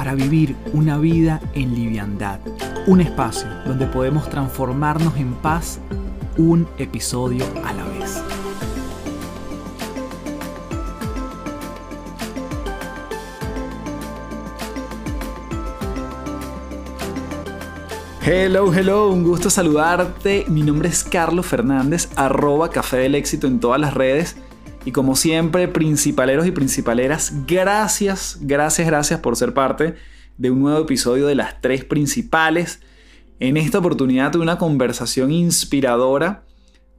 [0.00, 2.40] para vivir una vida en liviandad.
[2.86, 5.78] Un espacio donde podemos transformarnos en paz
[6.38, 8.22] un episodio a la vez.
[18.24, 20.46] Hello, hello, un gusto saludarte.
[20.48, 24.34] Mi nombre es Carlos Fernández, arroba Café del Éxito en todas las redes.
[24.84, 29.94] Y como siempre, principaleros y principaleras, gracias, gracias, gracias por ser parte
[30.38, 32.80] de un nuevo episodio de las tres principales.
[33.40, 36.44] En esta oportunidad tuve una conversación inspiradora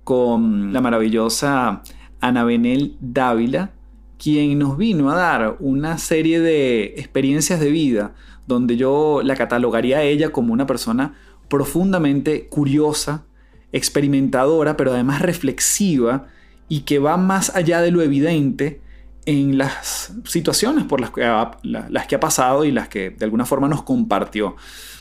[0.04, 1.82] con la maravillosa
[2.20, 3.72] Ana Benel Dávila,
[4.20, 8.14] quien nos vino a dar una serie de experiencias de vida
[8.46, 11.16] donde yo la catalogaría a ella como una persona
[11.48, 13.26] profundamente curiosa,
[13.72, 16.28] experimentadora, pero además reflexiva
[16.72, 18.80] y que va más allá de lo evidente
[19.26, 23.26] en las situaciones por las que, ha, las que ha pasado y las que de
[23.26, 24.56] alguna forma nos compartió.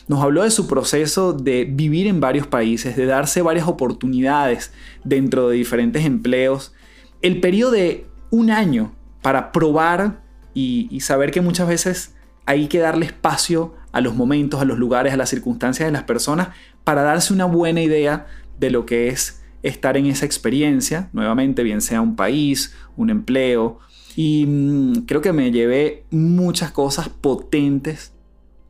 [0.08, 4.72] Nos habló de su proceso de vivir en varios países, de darse varias oportunidades
[5.04, 6.74] dentro de diferentes empleos.
[7.22, 12.80] El periodo de un año para probar y, y saber que muchas veces hay que
[12.80, 16.48] darle espacio a los momentos, a los lugares, a las circunstancias de las personas
[16.82, 18.26] para darse una buena idea
[18.58, 23.78] de lo que es estar en esa experiencia, nuevamente, bien sea un país, un empleo.
[24.16, 28.12] Y mm, creo que me llevé muchas cosas potentes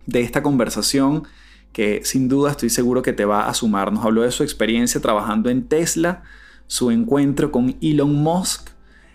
[0.06, 1.24] de esta conversación
[1.72, 3.92] que sin duda estoy seguro que te va a sumar.
[3.92, 6.22] Nos habló de su experiencia trabajando en Tesla,
[6.66, 8.70] su encuentro con Elon Musk,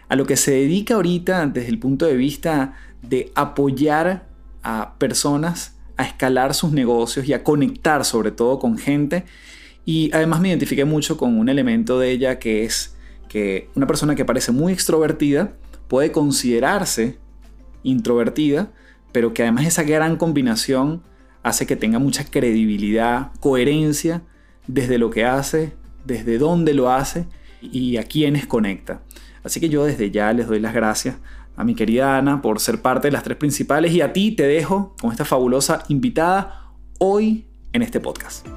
[0.08, 4.28] a lo que se dedica ahorita desde el punto de vista de apoyar
[4.64, 9.26] a personas a escalar sus negocios y a conectar sobre todo con gente.
[9.86, 12.96] Y además me identifiqué mucho con un elemento de ella que es
[13.30, 15.54] que una persona que parece muy extrovertida
[15.88, 17.20] puede considerarse
[17.84, 18.72] introvertida,
[19.12, 21.04] pero que además esa gran combinación
[21.44, 24.24] hace que tenga mucha credibilidad, coherencia
[24.68, 27.28] desde lo que hace, desde dónde lo hace
[27.62, 29.02] y a quiénes conecta.
[29.44, 31.18] Así que yo desde ya les doy las gracias
[31.56, 34.44] a mi querida Ana por ser parte de las tres principales y a ti te
[34.44, 38.48] dejo con esta fabulosa invitada hoy en este podcast.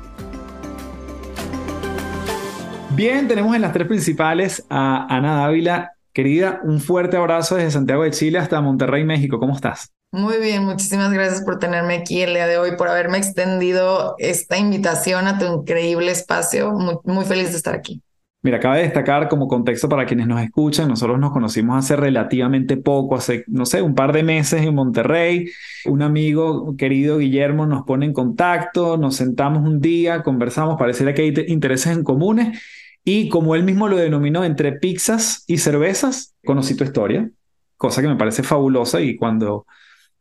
[2.99, 5.93] Bien, tenemos en las tres principales a Ana Dávila.
[6.13, 9.39] Querida, un fuerte abrazo desde Santiago de Chile hasta Monterrey, México.
[9.39, 9.93] ¿Cómo estás?
[10.11, 14.59] Muy bien, muchísimas gracias por tenerme aquí el día de hoy, por haberme extendido esta
[14.59, 16.73] invitación a tu increíble espacio.
[16.73, 18.03] Muy, muy feliz de estar aquí.
[18.43, 22.77] Mira, acaba de destacar como contexto para quienes nos escuchan, nosotros nos conocimos hace relativamente
[22.79, 25.49] poco, hace, no sé, un par de meses en Monterrey.
[25.85, 31.23] Un amigo querido Guillermo nos pone en contacto, nos sentamos un día, conversamos, pareciera que
[31.23, 32.59] hay intereses en comunes
[33.05, 37.31] y como él mismo lo denominó, entre pizzas y cervezas, conocí tu historia,
[37.77, 39.67] cosa que me parece fabulosa y cuando,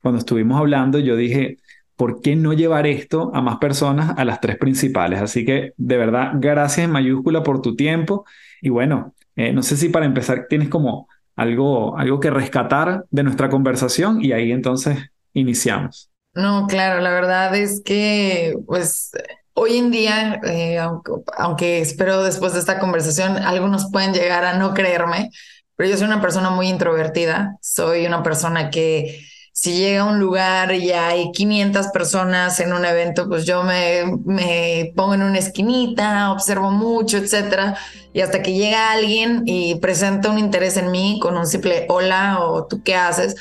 [0.02, 1.58] cuando estuvimos hablando yo dije,
[1.98, 5.22] ¿por qué no llevar esto a más personas, a las tres principales?
[5.22, 8.26] Así que de verdad, gracias en mayúscula por tu tiempo.
[8.62, 13.24] Y bueno, eh, no sé si para empezar tienes como algo, algo que rescatar de
[13.24, 14.98] nuestra conversación y ahí entonces
[15.34, 16.10] iniciamos.
[16.34, 19.12] No, claro, la verdad es que pues
[19.60, 24.54] hoy en día, eh, aunque, aunque espero después de esta conversación, algunos pueden llegar a
[24.58, 25.32] no creerme,
[25.76, 29.20] pero yo soy una persona muy introvertida, soy una persona que
[29.52, 34.04] si llega a un lugar y hay 500 personas en un evento, pues yo me,
[34.26, 37.76] me pongo en una esquinita, observo mucho, etcétera.
[38.14, 42.38] Y hasta que llega alguien y presenta un interés en mí con un simple hola
[42.42, 43.36] o tú qué haces,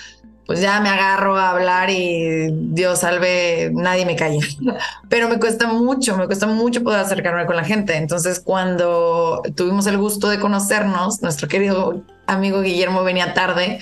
[0.47, 4.41] pues ya me agarro a hablar y Dios salve, nadie me calla.
[5.09, 7.97] Pero me cuesta mucho, me cuesta mucho poder acercarme con la gente.
[7.97, 13.81] Entonces, cuando tuvimos el gusto de conocernos, nuestro querido amigo Guillermo venía tarde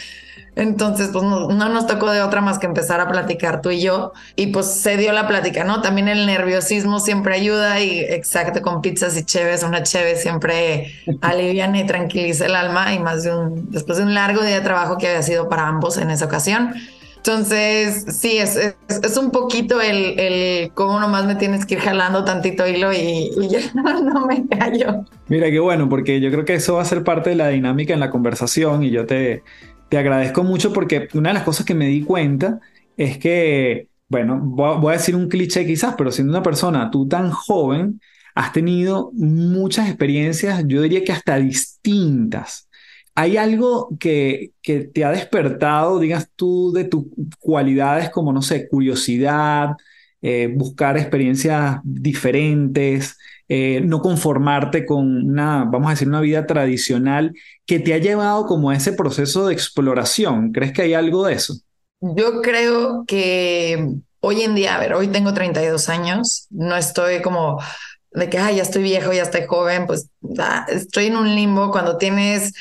[0.56, 4.12] entonces, pues no, nos tocó de otra más que empezar a platicar tú y yo.
[4.36, 5.82] Y pues se dio la plática, ¿no?
[5.82, 11.74] También el nerviosismo siempre ayuda y exacto, con pizzas y cheves, una cheve siempre alivian
[11.74, 14.96] y tranquiliza el alma y más de un, después de un largo día de trabajo
[14.96, 16.74] que había sido para ambos en esa ocasión.
[17.16, 22.22] Entonces, sí, es, es, un poquito el, el cómo nomás me tienes que ir jalando
[22.22, 25.06] tantito hilo y, y ya no me callo.
[25.28, 27.94] Mira, qué bueno, porque yo creo que eso va a ser parte de la dinámica
[27.94, 29.42] en la conversación y yo te,
[29.88, 32.60] te agradezco mucho porque una de las cosas que me di cuenta
[32.96, 37.30] es que, bueno, voy a decir un cliché quizás, pero siendo una persona tú tan
[37.30, 38.00] joven,
[38.34, 42.68] has tenido muchas experiencias, yo diría que hasta distintas.
[43.14, 47.04] ¿Hay algo que, que te ha despertado, digas tú, de tus
[47.38, 49.76] cualidades como, no sé, curiosidad,
[50.20, 53.16] eh, buscar experiencias diferentes,
[53.46, 57.34] eh, no conformarte con una, vamos a decir, una vida tradicional
[57.66, 60.52] que te ha llevado como a ese proceso de exploración?
[60.52, 61.54] ¿Crees que hay algo de eso?
[62.00, 67.58] Yo creo que hoy en día, a ver, hoy tengo 32 años, no estoy como
[68.12, 70.08] de que, ya estoy viejo, ya estoy joven, pues
[70.68, 72.52] estoy en un limbo cuando tienes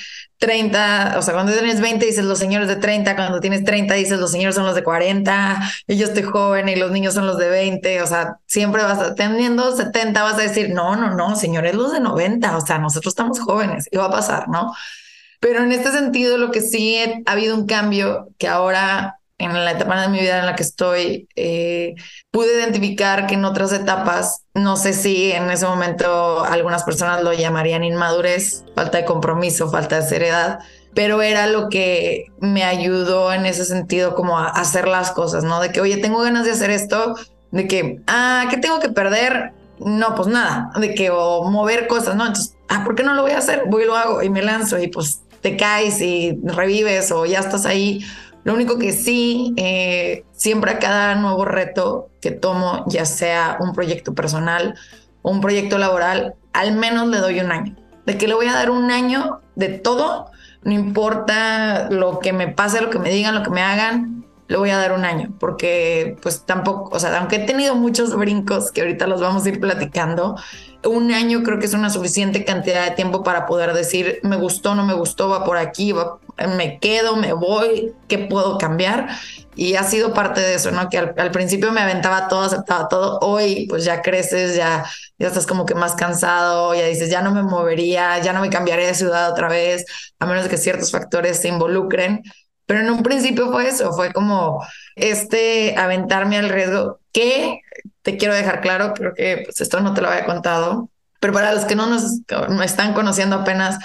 [0.44, 4.19] 30, o sea, cuando tienes 20 dices los señores de 30, cuando tienes 30 dices
[4.19, 7.38] los señores son los de 40, y yo estoy joven y los niños son los
[7.38, 11.38] de 20, o sea, siempre vas a, teniendo 70 vas a decir, no, no, no,
[11.38, 14.74] señores, los de 90, o sea, nosotros estamos jóvenes y va a pasar, ¿no?
[15.40, 19.72] Pero en este sentido, lo que sí ha habido un cambio que ahora en la
[19.72, 21.95] etapa de mi vida en la que estoy, eh,
[22.31, 27.34] pude identificar que en otras etapas, no sé si en ese momento algunas personas lo
[27.34, 30.60] llamarían inmadurez, falta de compromiso, falta de seriedad,
[30.94, 35.60] pero era lo que me ayudó en ese sentido como a hacer las cosas, ¿no?
[35.60, 37.16] De que, oye, tengo ganas de hacer esto,
[37.51, 39.54] de que, ah, ¿qué tengo que perder?
[39.80, 42.25] No, pues nada, de que o mover cosas, ¿no?
[42.25, 43.63] Entonces, ah, ¿por qué no lo voy a hacer?
[43.68, 47.39] Voy y lo hago y me lanzo y pues te caes y revives o ya
[47.39, 48.04] estás ahí
[48.44, 53.74] lo único que sí, eh, siempre a cada nuevo reto que tomo, ya sea un
[53.74, 54.75] proyecto personal
[55.22, 57.75] o un proyecto laboral, al menos le doy un año.
[58.06, 60.30] De que le voy a dar un año de todo,
[60.63, 64.57] no importa lo que me pase, lo que me digan, lo que me hagan, le
[64.57, 68.72] voy a dar un año, porque pues tampoco, o sea, aunque he tenido muchos brincos
[68.72, 70.36] que ahorita los vamos a ir platicando,
[70.85, 74.75] un año creo que es una suficiente cantidad de tiempo para poder decir, me gustó,
[74.75, 75.94] no me gustó, va por aquí,
[76.57, 79.09] me quedo, me voy, ¿qué puedo cambiar?
[79.56, 80.89] Y ha sido parte de eso, ¿no?
[80.89, 83.19] Que al, principio me aventaba todo, aceptaba todo.
[83.21, 84.83] Hoy, pues ya creces, ya,
[85.19, 88.50] ya estás como que más cansado, ya dices, ya no me movería, ya no me
[88.50, 89.86] cambiaría de ciudad otra vez,
[90.19, 92.24] a menos que ciertos factores se involucren.
[92.65, 94.65] Pero en un principio fue eso, fue como
[94.95, 97.59] este aventarme al riesgo que
[98.03, 100.89] te quiero dejar claro, creo que pues, esto no te lo había contado,
[101.19, 102.03] pero para los que no nos,
[102.63, 103.79] están conociendo apenas,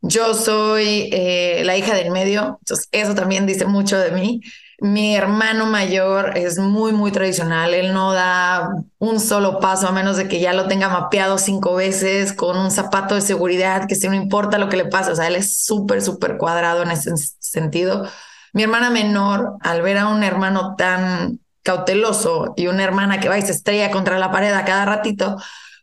[0.00, 4.40] yo soy eh, la hija del medio, entonces eso también dice mucho de mí.
[4.80, 7.74] Mi hermano mayor es muy, muy tradicional.
[7.74, 8.68] Él no da
[8.98, 12.70] un solo paso a menos de que ya lo tenga mapeado cinco veces con un
[12.70, 15.12] zapato de seguridad, que si no importa lo que le pase.
[15.12, 18.06] O sea, él es súper, súper cuadrado en ese sentido.
[18.52, 23.38] Mi hermana menor, al ver a un hermano tan cauteloso y una hermana que va
[23.38, 25.36] y se estrella contra la pared a cada ratito,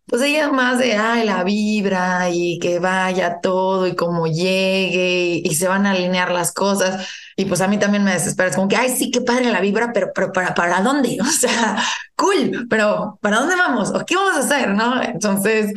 [0.05, 5.55] pues ella más de, ay, la vibra y que vaya todo y como llegue y,
[5.55, 7.07] se van a alinear las cosas.
[7.35, 9.61] Y pues a mí también me desespera, es como que, ay, sí, qué padre la
[9.61, 11.17] vibra, pero, pero ¿para, ¿para dónde?
[11.21, 11.77] O sea,
[12.15, 13.91] cool, pero ¿para dónde vamos?
[13.91, 14.69] ¿O qué vamos a hacer?
[14.69, 15.01] ¿No?
[15.01, 15.73] Entonces,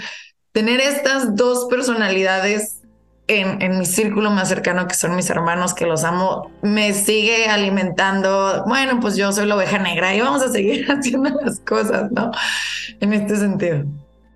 [0.53, 2.74] tener estas dos personalidades
[3.27, 8.65] en, mi círculo más cercano, que son mis hermanos, que los amo, me sigue alimentando.
[8.67, 12.31] Bueno, pues yo soy la oveja negra y vamos a seguir haciendo las cosas, ¿no?
[13.01, 13.85] En este sentido.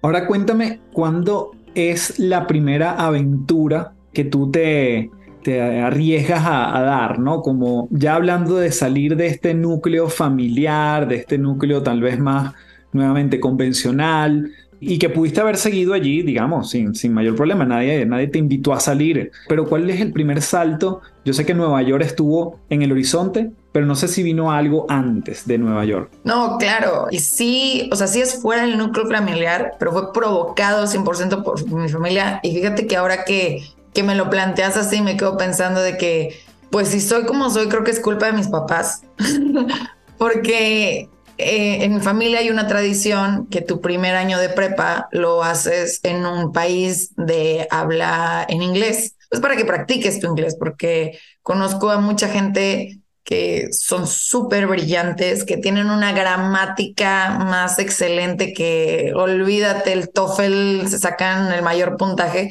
[0.02, 5.11] Ahora cuéntame, ¿cuándo es la primera aventura que tú te,
[5.43, 7.43] te arriesgas a, a, dar, ¿no?
[7.43, 12.55] Como ya hablando de salir de este núcleo familiar, de este núcleo tal vez más
[12.93, 17.64] nuevamente convencional, y que pudiste haber seguido allí, digamos, sin, sin mayor problema.
[17.64, 19.32] Nadie, nadie te invitó a salir.
[19.49, 21.00] Pero ¿cuál es el primer salto?
[21.25, 24.87] Yo sé que Nueva York estuvo en el horizonte, pero no sé si vino algo
[24.88, 26.11] antes de Nueva York.
[26.25, 27.08] No, claro.
[27.11, 31.70] Y sí, o sea, sí es fuera del núcleo familiar, pero fue provocado 100% por
[31.70, 32.40] mi familia.
[32.42, 36.38] Y fíjate que ahora que, que me lo planteas así, me quedo pensando de que,
[36.70, 39.02] pues si soy como soy, creo que es culpa de mis papás.
[40.18, 41.08] Porque
[41.38, 46.00] eh, en mi familia hay una tradición que tu primer año de prepa lo haces
[46.02, 49.14] en un país de habla en inglés.
[49.30, 55.45] Pues para que practiques tu inglés, porque conozco a mucha gente que son súper brillantes,
[55.45, 62.50] que tienen una gramática más excelente que olvídate el TOEFL, se sacan el mayor puntaje,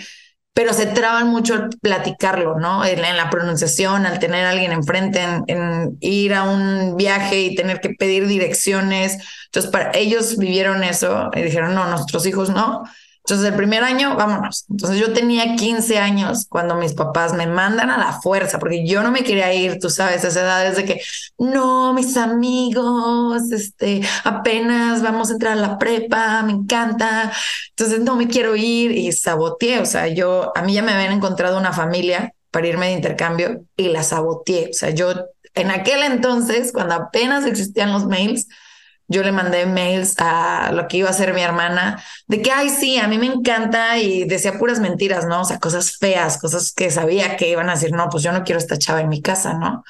[0.58, 2.84] pero se traban mucho al platicarlo, ¿no?
[2.84, 7.80] En, la pronunciación, al tener a alguien enfrente, en, ir a un viaje y tener
[7.80, 9.20] que pedir direcciones.
[9.46, 12.82] Entonces, para ellos vivieron eso y dijeron, no, nuestros hijos no.
[13.28, 14.64] Entonces, el primer año, vámonos.
[14.70, 19.04] Entonces, yo tenía 15 años cuando mis papás me mandan a la fuerza, porque yo
[19.04, 21.02] no me quería ir, tú sabes, a esa edad desde que,
[21.38, 27.34] no, mis amigos, este, apenas vamos a entrar a la prepa, me encanta.
[27.72, 29.80] Entonces, no me quiero ir y saboteé.
[29.82, 33.66] O sea, yo, a mí ya me habían encontrado una familia para irme de intercambio
[33.76, 34.70] y la saboteé.
[34.70, 35.14] O sea, yo
[35.54, 38.48] en aquel entonces, cuando apenas existían los mails,
[39.08, 42.70] yo le mandé mails a lo que iba a ser mi hermana de que, ay,
[42.70, 45.42] sí, a mí me encanta y decía puras mentiras, ¿no?
[45.42, 48.44] O sea, cosas feas, cosas que sabía que iban a decir, no, pues yo no
[48.44, 49.84] quiero esta chava en mi casa, ¿no?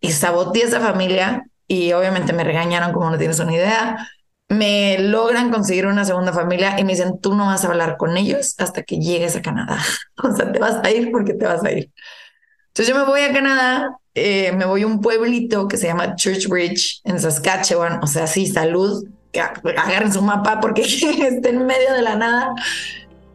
[0.00, 4.08] Y saboteé esa familia y obviamente me regañaron como no tienes una idea.
[4.48, 8.16] Me logran conseguir una segunda familia y me dicen, tú no vas a hablar con
[8.16, 9.78] ellos hasta que llegues a Canadá.
[10.22, 11.92] o sea, te vas a ir porque te vas a ir.
[12.68, 16.16] Entonces yo me voy a Canadá, eh, me voy a un pueblito que se llama
[16.16, 19.04] Churchbridge en Saskatchewan, o sea, sí, salud,
[19.76, 20.82] agarren su mapa porque
[21.18, 22.54] está en medio de la nada.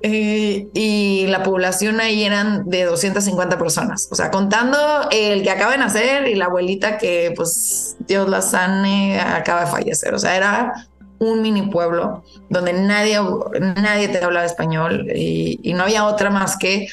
[0.05, 4.77] Eh, y la población ahí eran de 250 personas, o sea, contando
[5.11, 9.67] el que acaba de nacer y la abuelita que, pues, Dios la sane, acaba de
[9.67, 10.73] fallecer, o sea, era
[11.19, 13.17] un mini pueblo donde nadie,
[13.61, 16.89] nadie te hablaba español y, y no había otra más que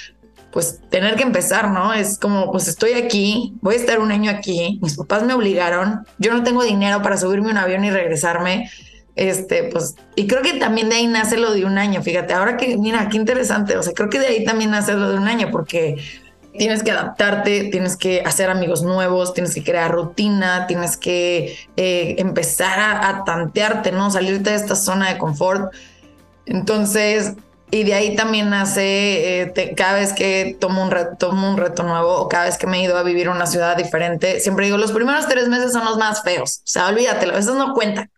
[0.52, 1.92] pues tener que empezar, ¿no?
[1.92, 6.06] Es como, pues estoy aquí, voy a estar un año aquí, mis papás me obligaron,
[6.18, 8.70] yo no tengo dinero para subirme un avión y regresarme,
[9.14, 12.56] este, pues, y creo que también de ahí nace lo de un año, fíjate, ahora
[12.56, 15.28] que, mira, qué interesante, o sea, creo que de ahí también nace lo de un
[15.28, 15.96] año, porque
[16.58, 22.16] tienes que adaptarte, tienes que hacer amigos nuevos, tienes que crear rutina, tienes que eh,
[22.18, 24.10] empezar a, a tantearte, ¿no?
[24.10, 25.72] Salirte de esta zona de confort.
[26.46, 27.34] Entonces,
[27.70, 31.82] y de ahí también nace, eh, cada vez que tomo un, reto, tomo un reto
[31.82, 34.66] nuevo o cada vez que me he ido a vivir a una ciudad diferente, siempre
[34.66, 36.58] digo, los primeros tres meses son los más feos.
[36.58, 38.10] O sea, olvídatelo, esos no cuentan.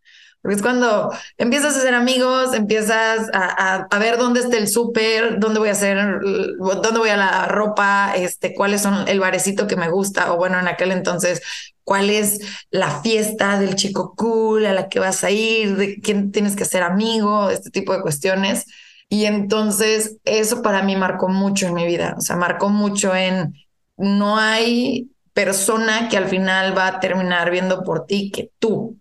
[0.42, 5.38] Porque es cuando empiezas a hacer amigos, empiezas a, a, ver dónde está el súper,
[5.38, 6.18] dónde voy a hacer,
[6.58, 10.58] dónde voy a la ropa, este, cuáles son el barecito que me gusta, o bueno,
[10.58, 11.42] en aquel entonces,
[11.84, 12.40] cuál es
[12.70, 16.64] la fiesta del chico cool a la que vas a ir, de quién tienes que
[16.64, 18.66] ser amigo, este tipo de cuestiones.
[19.12, 23.52] Y entonces eso para mí marcó mucho en mi vida, o sea, marcó mucho en
[23.98, 28.98] no hay persona que al final va a terminar viendo por ti que tú.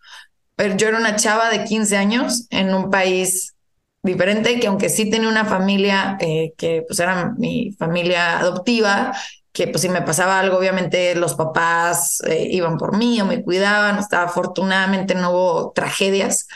[0.57, 3.55] Pero yo era una chava de 15 años en un país
[4.03, 9.13] diferente, que aunque sí tenía una familia eh, que pues era mi familia adoptiva,
[9.53, 13.41] que pues si me pasaba algo, obviamente los papás eh, iban por mí o me
[13.43, 16.49] cuidaban, estaba afortunadamente no hubo tragedias,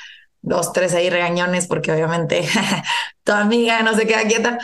[0.45, 2.47] dos, tres ahí regañones, porque obviamente
[3.23, 4.57] tu amiga no se queda quieta.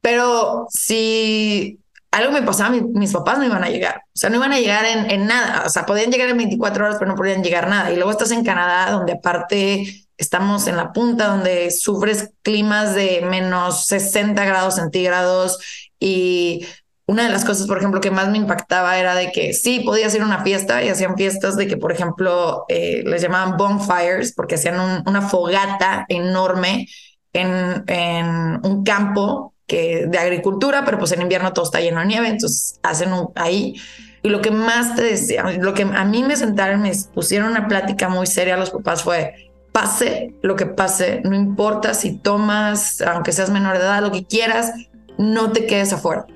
[0.00, 1.80] Pero si
[2.10, 4.02] algo me pasaba, mis papás no iban a llegar.
[4.06, 5.64] O sea, no iban a llegar en, en, nada.
[5.66, 7.90] O sea, podían llegar en 24 horas, pero no podían llegar nada.
[7.92, 13.22] Y luego estás en Canadá, donde aparte estamos en la punta, donde sufres climas de
[13.22, 15.58] menos 60 grados centígrados
[16.00, 16.66] y
[17.08, 20.14] una de las cosas, por ejemplo, que más me impactaba era de que sí, podías
[20.14, 24.34] ir a una fiesta y hacían fiestas de que, por ejemplo, eh, les llamaban bonfires
[24.34, 26.86] porque hacían una fogata enorme
[27.32, 32.28] en, un campo que, de agricultura, pero pues en invierno todo está lleno de nieve,
[32.28, 33.80] entonces hacen un, ahí.
[34.22, 37.68] Y lo que más te decía, lo que a mí me sentaron, me pusieron una
[37.68, 43.00] plática muy seria a los papás fue, pase lo que pase, no importa si tomas,
[43.00, 44.74] aunque seas menor de edad, lo que quieras,
[45.16, 46.26] no te quedes afuera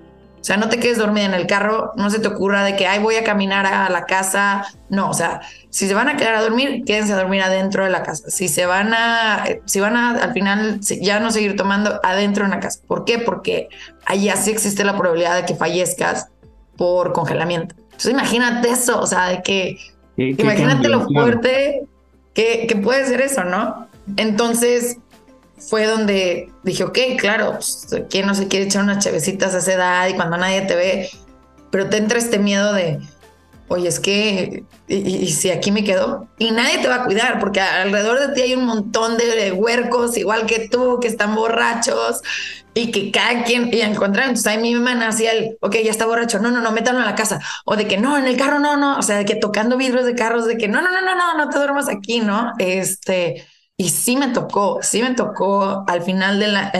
[0.42, 2.88] o sea, no te quedes dormida en el carro, no se te ocurra de que,
[2.88, 4.66] ay, voy a caminar a la casa.
[4.88, 7.90] No, o sea, si se van a quedar a dormir, quédense a dormir adentro de
[7.90, 8.28] la casa.
[8.28, 12.50] Si se van a, si van a al final ya no seguir tomando adentro de
[12.50, 12.80] una casa.
[12.88, 13.20] ¿Por qué?
[13.20, 13.68] Porque
[14.04, 16.26] allá sí existe la probabilidad de que fallezcas
[16.76, 17.76] por congelamiento.
[17.84, 19.78] Entonces imagínate eso, o sea, de que,
[20.16, 21.84] imagínate lo fuerte
[22.34, 23.86] que, que puede ser eso, ¿no?
[24.16, 24.96] Entonces,
[25.68, 29.72] fue donde dije, ok, claro, pues, ¿quién no se quiere echar unas chevecitas a esa
[29.74, 31.10] edad y cuando nadie te ve?
[31.70, 33.00] Pero te entra este miedo de,
[33.68, 36.28] oye, es que, y, si aquí me quedo?
[36.38, 40.16] Y nadie te va a cuidar, porque alrededor de ti hay un montón de huercos,
[40.18, 42.20] igual que tú, que están borrachos
[42.74, 46.06] y que cada quien, y encontrar, entonces ahí mi mamá hacía el, ok, ya está
[46.06, 48.60] borracho, no, no, no, métalo en la casa, o de que no, en el carro,
[48.60, 51.02] no, no, o sea, de que tocando vidrios de carros, de que no, no, no,
[51.02, 52.52] no, no, no te duermas aquí, ¿no?
[52.58, 53.46] Este,
[53.82, 56.72] y sí me tocó, sí me tocó al final, de la,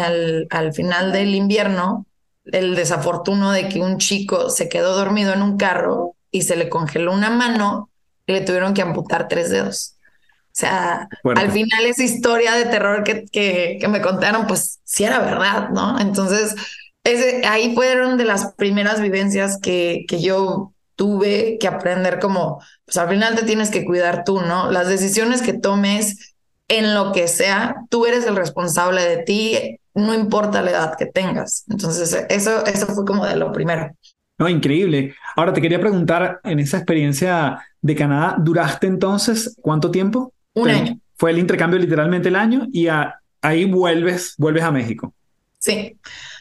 [0.51, 2.07] al, final del invierno
[2.45, 6.69] el desafortuno de que un chico se quedó dormido en un carro y se le
[6.69, 7.91] congeló una mano
[8.25, 9.97] y le tuvieron que amputar tres dedos.
[10.45, 15.03] O sea, al final esa historia de terror que, que, que, me contaron, pues sí
[15.03, 15.99] era verdad, ¿no?
[15.99, 16.55] Entonces,
[17.03, 22.97] ese, ahí fueron de las primeras vivencias que, que yo tuve que aprender como, pues
[22.97, 24.71] al final te tienes que cuidar tú, ¿no?
[24.71, 26.32] Las decisiones que tomes
[26.73, 31.05] en lo que sea, tú eres el responsable de ti, no importa la edad que
[31.05, 31.65] tengas.
[31.69, 33.91] Entonces, eso, eso fue como de lo primero.
[34.39, 35.15] No, increíble.
[35.37, 40.33] Ahora te quería preguntar, en esa experiencia de Canadá, ¿duraste entonces cuánto tiempo?
[40.55, 40.99] Un año.
[41.15, 42.89] Fue el intercambio literalmente el año y
[43.43, 45.13] ahí vuelves, vuelves a México.
[45.59, 45.97] Sí.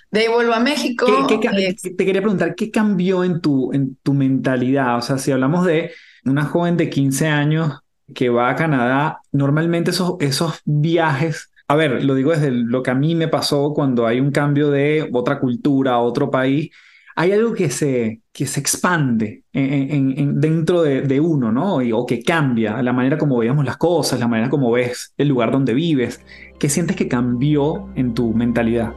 [0.10, 1.28] De ahí vuelvo a México.
[1.28, 4.98] te quería preguntar, ¿qué cambió en tu, en tu mentalidad?
[4.98, 5.92] O sea, si hablamos de
[6.24, 7.82] una joven de 15 años
[8.14, 12.92] que va a Canadá, normalmente esos, esos viajes a ver, lo digo desde lo que
[12.92, 16.70] a mí me pasó cuando hay un cambio de otra cultura otro país,
[17.16, 21.78] hay algo que se, que se expande en, dentro de, uno, ¿no?
[21.78, 25.52] o que cambia la manera como veíamos las cosas, la manera como ves el lugar
[25.52, 26.20] donde vives.
[26.60, 28.92] ¿Qué sientes que cambió en tu mentalidad?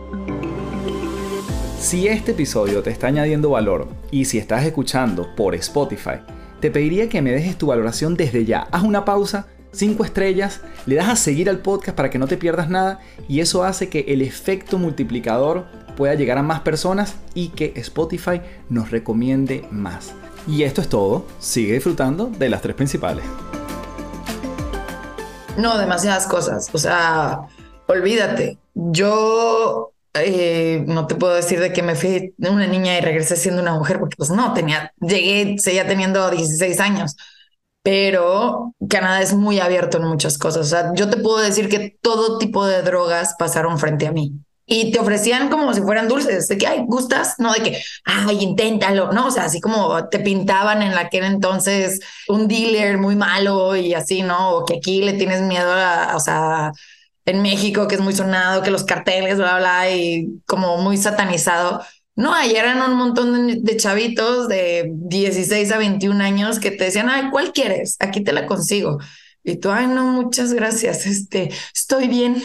[1.79, 6.19] Si este episodio te está añadiendo valor y si estás escuchando por Spotify,
[6.65, 8.69] te pediría que me dejes tu valoración desde ya.
[8.73, 12.39] Haz una pausa 5 estrellas, le das a seguir al podcast para que no te
[12.39, 17.49] pierdas nada y eso hace que el efecto multiplicador pueda llegar a más personas y
[17.49, 18.41] que Spotify
[18.71, 20.15] nos recomiende más.
[20.47, 23.27] Y esto es todo, sigue disfrutando de las tres principales.
[25.59, 27.41] No, demasiadas cosas, o sea,
[27.89, 33.37] olvídate, yo eh, no te puedo decir de que me fui una niña y regresé
[33.37, 37.17] siendo una mujer, porque pues no, tenía, llegué, seguía teniendo 16 años
[37.85, 40.67] pero Canadá es muy abierto en muchas cosas.
[40.67, 44.33] O sea, yo te puedo decir que todo tipo de drogas pasaron frente a mí.
[44.65, 47.35] Y te ofrecían como si fueran dulces, de que, ay, ¿gustas?
[47.37, 49.27] No, de que, ay, inténtalo, ¿no?
[49.27, 53.77] O sea, así como te pintaban en la que era entonces un dealer muy malo
[53.77, 54.53] y así, ¿no?
[54.53, 56.73] O que aquí le tienes miedo a, o sea,
[57.27, 61.83] en México, que es muy sonado, que los carteles, bla, bla, y como muy satanizado.
[62.17, 67.09] No, ayer eran un montón de, chavitos de 16 a 21 años que te decían,
[67.09, 67.97] ay, ¿cuál quieres?
[67.99, 68.99] Aquí te la consigo.
[69.43, 72.43] Y tú, ay, no, muchas gracias, este, estoy bien.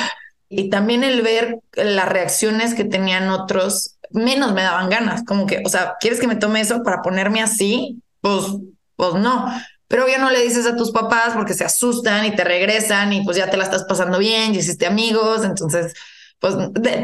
[0.48, 5.62] y también el ver las reacciones que tenían otros, menos me daban ganas, como que,
[5.64, 8.02] o sea, ¿quieres que me tome eso para ponerme así?
[8.20, 8.44] Pues,
[8.96, 9.46] pues no.
[9.92, 13.22] Pero ya no le dices a tus papás porque se asustan y te regresan y
[13.24, 15.92] pues ya te la estás pasando bien, y hiciste amigos, entonces
[16.40, 16.56] pues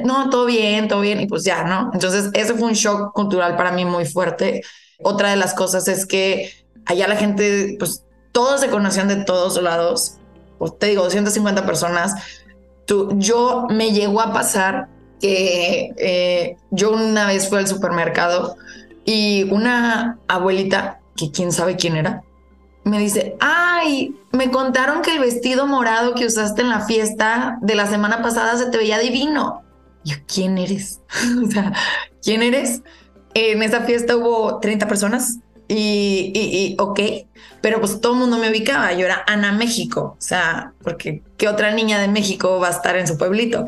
[0.04, 1.90] no, todo bien, todo bien, y pues ya, ¿no?
[1.92, 4.62] Entonces, eso fue un shock cultural para mí muy fuerte.
[5.02, 6.50] Otra de las cosas es que
[6.86, 10.14] allá la gente, pues todos se conocían de todos lados,
[10.58, 12.14] pues te digo, 250 personas.
[12.86, 14.88] Tú, yo me llegó a pasar
[15.20, 18.56] que eh, yo una vez fui al supermercado
[19.04, 22.24] y una abuelita, que quién sabe quién era,
[22.88, 27.74] me dice, ay, me contaron que el vestido morado que usaste en la fiesta de
[27.74, 29.62] la semana pasada se te veía divino.
[30.04, 31.00] yo, ¿quién eres?
[31.46, 31.72] o sea,
[32.22, 32.82] ¿quién eres?
[33.34, 37.00] En esa fiesta hubo 30 personas y, y, ok,
[37.60, 38.92] pero pues todo el mundo me ubicaba.
[38.94, 42.96] Yo era Ana México, o sea, porque ¿qué otra niña de México va a estar
[42.96, 43.66] en su pueblito?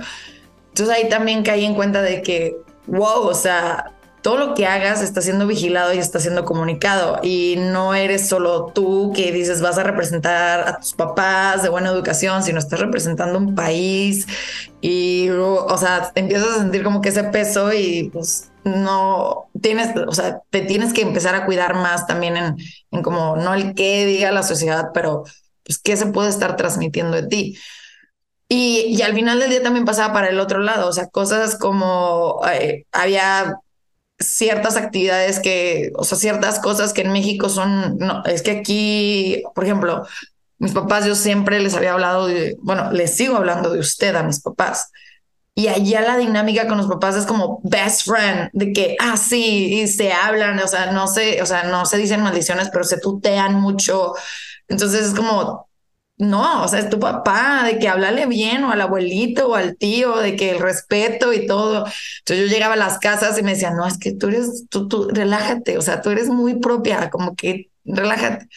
[0.68, 2.56] Entonces ahí también caí en cuenta de que,
[2.86, 7.56] wow, o sea, todo lo que hagas está siendo vigilado y está siendo comunicado y
[7.58, 12.42] no eres solo tú que dices vas a representar a tus papás de buena educación,
[12.42, 14.26] sino estás representando un país
[14.80, 20.12] y, o sea, empiezas a sentir como que ese peso y pues no tienes, o
[20.12, 22.56] sea, te tienes que empezar a cuidar más también en,
[22.90, 25.24] en como no el qué diga la sociedad, pero
[25.64, 27.58] pues qué se puede estar transmitiendo de ti.
[28.48, 31.56] Y, y, al final del día también pasaba para el otro lado, o sea, cosas
[31.56, 33.60] como eh, había
[34.20, 39.42] ciertas actividades que, o sea, ciertas cosas que en México son, no, es que aquí,
[39.54, 40.06] por ejemplo,
[40.58, 42.28] mis papás, yo siempre les había hablado
[42.60, 44.90] bueno, les sigo hablando de usted a mis papás.
[45.54, 49.80] Y allá la dinámica con los papás es como best friend, de que, ah, sí,
[49.80, 53.00] y se hablan, o sea, no sé, o sea, no se dicen maldiciones, pero se
[53.00, 54.14] tutean mucho.
[54.68, 55.69] Entonces es como,
[56.20, 59.76] no, o sea, es tu papá, de que háblale bien, o al abuelito, o al
[59.76, 61.86] tío, de que el respeto y todo.
[62.20, 64.88] Entonces yo llegaba a las casas y me decían, no, es que tú eres, tú,
[64.88, 68.48] tú, relájate, o sea, tú eres muy propia, como que relájate.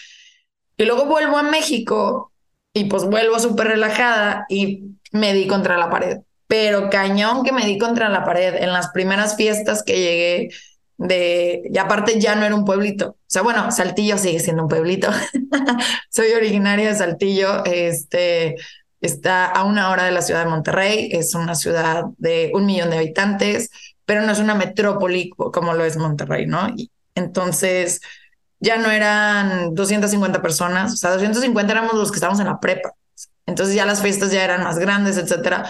[0.77, 2.31] Y luego vuelvo a México
[2.73, 6.19] y pues vuelvo súper relajada y me di contra la pared.
[6.47, 10.49] Pero cañón que me di contra la pared en las primeras fiestas que llegué
[10.97, 13.09] de, y aparte ya no era un pueblito.
[13.09, 15.09] O sea, bueno, Saltillo sigue siendo un pueblito.
[16.09, 18.55] Soy originaria de Saltillo, este,
[19.01, 22.89] está a una hora de la ciudad de Monterrey, es una ciudad de un millón
[22.89, 23.69] de habitantes,
[24.05, 26.69] pero no es una metrópoli como lo es Monterrey, ¿no?
[26.75, 28.01] Y entonces
[28.59, 32.93] ya no eran 250 personas, o sea, 250 éramos los que estábamos en la prepa.
[33.45, 35.65] Entonces ya las fiestas ya eran más grandes, etcétera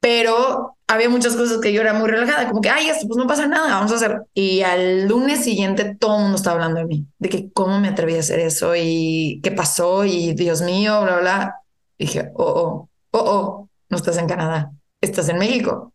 [0.00, 3.26] pero había muchas cosas que yo era muy relajada, como que, ay, esto, pues no
[3.26, 4.22] pasa nada, vamos a hacer.
[4.34, 7.88] Y al lunes siguiente todo el mundo estaba hablando de mí, de que cómo me
[7.88, 11.54] atreví a hacer eso y qué pasó y Dios mío, bla, bla.
[11.98, 15.92] dije, oh, oh, oh, oh, no estás en Canadá, estás en México.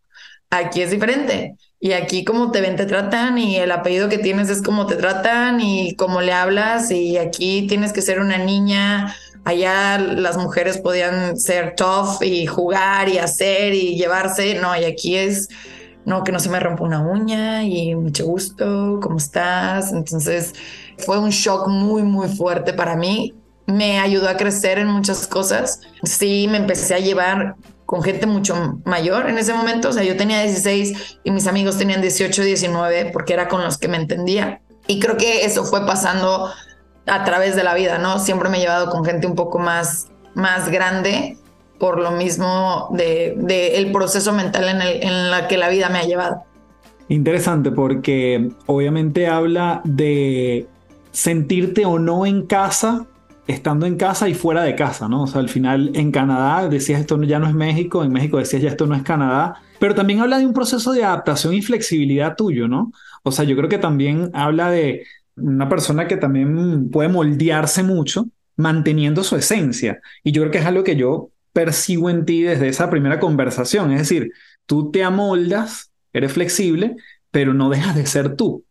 [0.50, 1.56] Aquí es diferente.
[1.80, 4.96] Y aquí como te ven, te tratan y el apellido que tienes es como te
[4.96, 9.14] tratan y cómo le hablas y aquí tienes que ser una niña
[9.44, 15.16] Allá las mujeres podían ser tough y jugar y hacer y llevarse, no, y aquí
[15.16, 15.48] es,
[16.04, 19.92] no, que no se me rompa una uña y mucho gusto, ¿cómo estás?
[19.92, 20.54] Entonces
[20.98, 23.34] fue un shock muy, muy fuerte para mí
[23.66, 25.80] me ayudó a crecer en muchas cosas.
[26.02, 29.88] Sí, me empecé a llevar con gente mucho mayor en ese momento.
[29.88, 33.78] O sea, yo tenía 16 y mis amigos tenían 18, 19 porque era con los
[33.78, 34.60] que me entendía.
[34.86, 36.50] Y creo que eso fue pasando
[37.06, 38.18] a través de la vida, ¿no?
[38.18, 41.36] Siempre me he llevado con gente un poco más, más grande
[41.78, 45.98] por lo mismo de, el proceso mental en el en la que la vida me
[45.98, 46.44] ha llevado.
[47.08, 50.66] Interesante porque obviamente habla de
[51.12, 53.06] sentirte o no en casa,
[53.46, 55.24] estando en casa y fuera de casa, ¿no?
[55.24, 58.62] O sea, al final en Canadá decías esto ya no es México, en México decías
[58.62, 62.36] ya esto no es Canadá, pero también habla de un proceso de adaptación y flexibilidad
[62.36, 62.92] tuyo, ¿no?
[63.22, 65.04] O sea, yo creo que también habla de
[65.36, 70.00] una persona que también puede moldearse mucho manteniendo su esencia.
[70.22, 73.92] Y yo creo que es algo que yo percibo en ti desde esa primera conversación.
[73.92, 74.32] Es decir,
[74.66, 76.96] tú te amoldas, eres flexible,
[77.30, 78.64] pero no dejas de ser tú.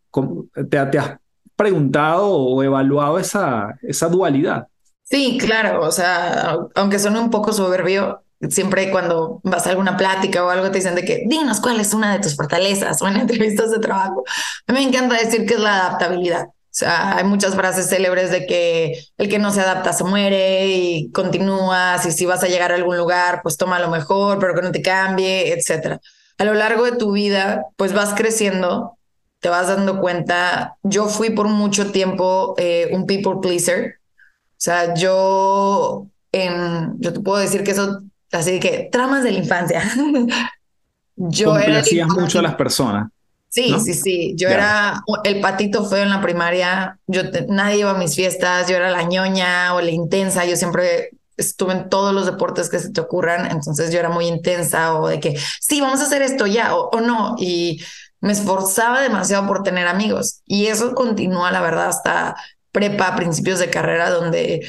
[0.69, 1.17] ¿Te, te has
[1.55, 4.67] preguntado o evaluado esa, esa dualidad?
[5.03, 5.81] Sí, claro.
[5.81, 10.71] O sea, aunque suene un poco soberbio, siempre cuando vas a alguna plática o algo
[10.71, 13.79] te dicen de que dinos cuál es una de tus fortalezas o en entrevistas de
[13.79, 14.23] trabajo.
[14.67, 16.47] A mí me encanta decir que es la adaptabilidad.
[16.73, 20.67] O sea, hay muchas frases célebres de que el que no se adapta se muere
[20.67, 24.55] y continúas y si vas a llegar a algún lugar, pues toma lo mejor, pero
[24.55, 26.01] que no te cambie, etcétera.
[26.39, 28.97] A lo largo de tu vida, pues vas creciendo,
[29.39, 30.77] te vas dando cuenta.
[30.81, 33.99] Yo fui por mucho tiempo eh, un people pleaser.
[34.37, 38.01] O sea, yo, en, yo te puedo decir que eso,
[38.33, 39.83] así que tramas de la infancia.
[41.15, 43.09] yo era mucho a las personas.
[43.53, 44.33] Sí, sí, sí.
[44.35, 46.97] Yo era el patito feo en la primaria.
[47.05, 48.67] Yo nadie iba a mis fiestas.
[48.67, 50.43] Yo era la ñoña o la intensa.
[50.45, 53.51] Yo siempre estuve en todos los deportes que se te ocurran.
[53.51, 56.99] Entonces yo era muy intensa o de que sí, vamos a hacer esto ya o,
[56.99, 57.35] no.
[57.37, 57.79] Y
[58.21, 60.41] me esforzaba demasiado por tener amigos.
[60.47, 62.35] Y eso continúa, la verdad, hasta
[62.71, 64.67] prepa, principios de carrera, donde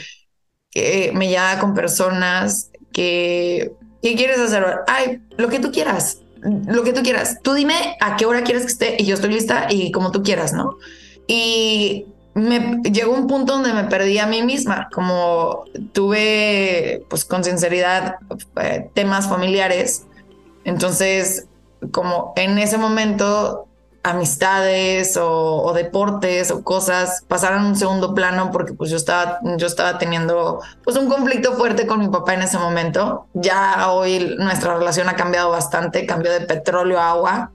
[0.74, 4.64] eh, me llevaba con personas que, ¿qué quieres hacer?
[4.86, 7.38] Ay, lo que tú quieras lo que tú quieras.
[7.42, 10.22] Tú dime a qué hora quieres que esté y yo estoy lista y como tú
[10.22, 10.76] quieras, ¿no?
[11.26, 17.44] Y me llegó un punto donde me perdí a mí misma, como tuve, pues con
[17.44, 18.16] sinceridad,
[18.60, 20.04] eh, temas familiares.
[20.64, 21.46] Entonces,
[21.92, 23.66] como en ese momento
[24.04, 29.66] amistades o, deportes o cosas pasaron a un segundo plano porque pues yo estaba, yo
[29.66, 33.26] estaba teniendo pues un conflicto fuerte con mi papá en ese momento.
[33.32, 37.50] Ya hoy nuestra relación ha cambiado bastante, cambió de petróleo a agua,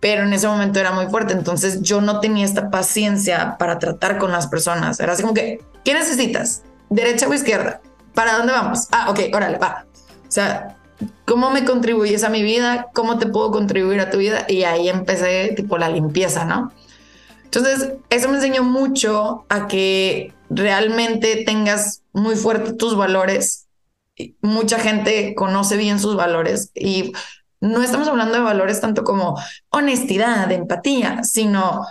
[0.00, 1.32] pero en ese momento era muy fuerte.
[1.32, 4.98] Entonces yo no tenía esta paciencia para tratar con las personas.
[4.98, 6.62] Era así como que, ¿qué necesitas?
[6.90, 7.80] ¿Derecha o izquierda?
[8.14, 8.88] ¿Para dónde vamos?
[8.90, 9.86] Ah, ok, órale, va.
[10.26, 10.76] O sea,
[11.24, 12.88] ¿Cómo me contribuyes a mi vida?
[12.94, 14.46] ¿Cómo te puedo contribuir a tu vida?
[14.48, 16.72] Y ahí empecé tipo la limpieza, ¿no?
[17.44, 23.66] Entonces, eso me enseñó mucho a que realmente tengas muy fuerte tus valores.
[24.40, 27.12] Mucha gente conoce bien sus valores y
[27.60, 29.38] no estamos hablando de valores tanto como
[29.70, 31.86] honestidad, empatía, sino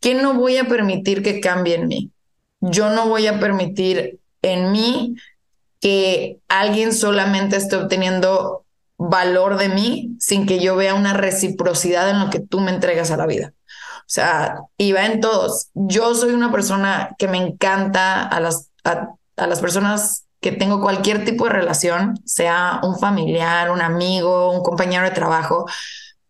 [0.00, 2.10] que no voy a permitir que cambie en mí.
[2.60, 5.16] Yo no voy a permitir en mí
[5.82, 8.64] que alguien solamente esté obteniendo
[8.96, 13.10] valor de mí sin que yo vea una reciprocidad en lo que tú me entregas
[13.10, 13.52] a la vida.
[13.98, 15.70] O sea, y va en todos.
[15.74, 21.24] Yo soy una persona que me encanta a las, a, las personas que tengo cualquier
[21.24, 25.66] tipo de relación, sea un familiar, un amigo, un compañero de trabajo.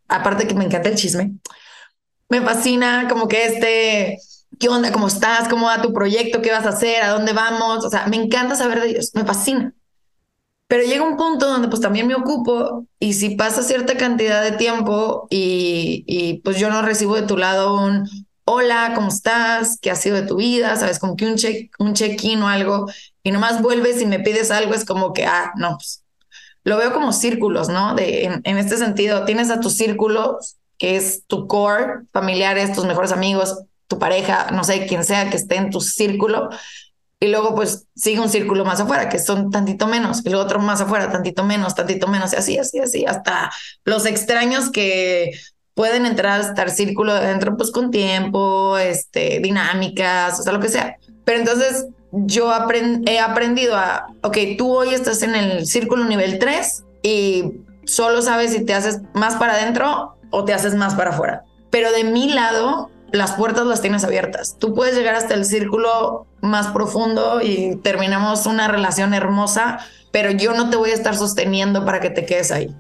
[0.08, 1.32] Aparte que me encanta el chisme.
[2.30, 4.18] Me fascina como que este
[4.58, 4.92] ¿Qué onda?
[4.92, 5.48] ¿Cómo estás?
[5.48, 6.40] ¿Cómo va tu proyecto?
[6.42, 7.02] ¿Qué vas a hacer?
[7.02, 7.84] ¿A dónde vamos?
[7.84, 9.74] O sea, me encanta saber de ellos, me fascina.
[10.68, 14.52] Pero llega un punto donde pues también me ocupo y si pasa cierta cantidad de
[14.52, 18.08] tiempo y, y pues yo no recibo de tu lado un
[18.44, 19.78] hola, ¿cómo estás?
[19.80, 20.76] ¿Qué ha sido de tu vida?
[20.76, 20.98] ¿Sabes?
[20.98, 22.86] Como que un check un check-in o algo
[23.22, 26.04] y nomás vuelves y me pides algo, es como que, ah, no, pues
[26.64, 27.94] lo veo como círculos, ¿no?
[27.94, 32.84] De, en, en este sentido, tienes a tus círculos, que es tu core, familiares, tus
[32.86, 36.48] mejores amigos, tu pareja, no sé, quien sea que esté en tu círculo,
[37.20, 40.59] y luego pues sigue un círculo más afuera, que son tantito menos, y luego otro
[40.61, 43.52] más afuera, tantito menos, tantito menos, y así, así, así, hasta
[43.85, 45.33] los extraños que
[45.74, 50.61] pueden entrar hasta el círculo de adentro, pues con tiempo, este, dinámicas, o sea, lo
[50.61, 50.96] que sea.
[51.24, 52.50] Pero entonces yo
[53.07, 57.52] he aprendido a, ok, tú hoy estás en el círculo nivel 3 y
[57.85, 61.44] solo sabes si te haces más para adentro o te haces más para afuera.
[61.70, 64.57] Pero de mi lado, las puertas las tienes abiertas.
[64.59, 70.55] Tú puedes llegar hasta el círculo más profundo y terminamos una relación hermosa, pero yo
[70.55, 72.75] no te voy a estar sosteniendo para que te quedes ahí,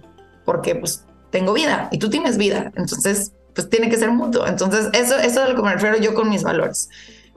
[0.44, 4.46] porque pues tengo vida y tú tienes vida, entonces pues tiene que ser mutuo.
[4.46, 6.88] Entonces eso, eso es lo que me refiero yo con mis valores.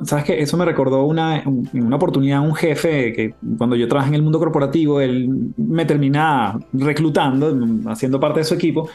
[0.03, 4.15] sabes que eso me recordó una, una oportunidad, un jefe que cuando yo trabajé en
[4.15, 7.57] el mundo corporativo, él me termina reclutando,
[7.89, 8.89] haciendo parte de su equipo,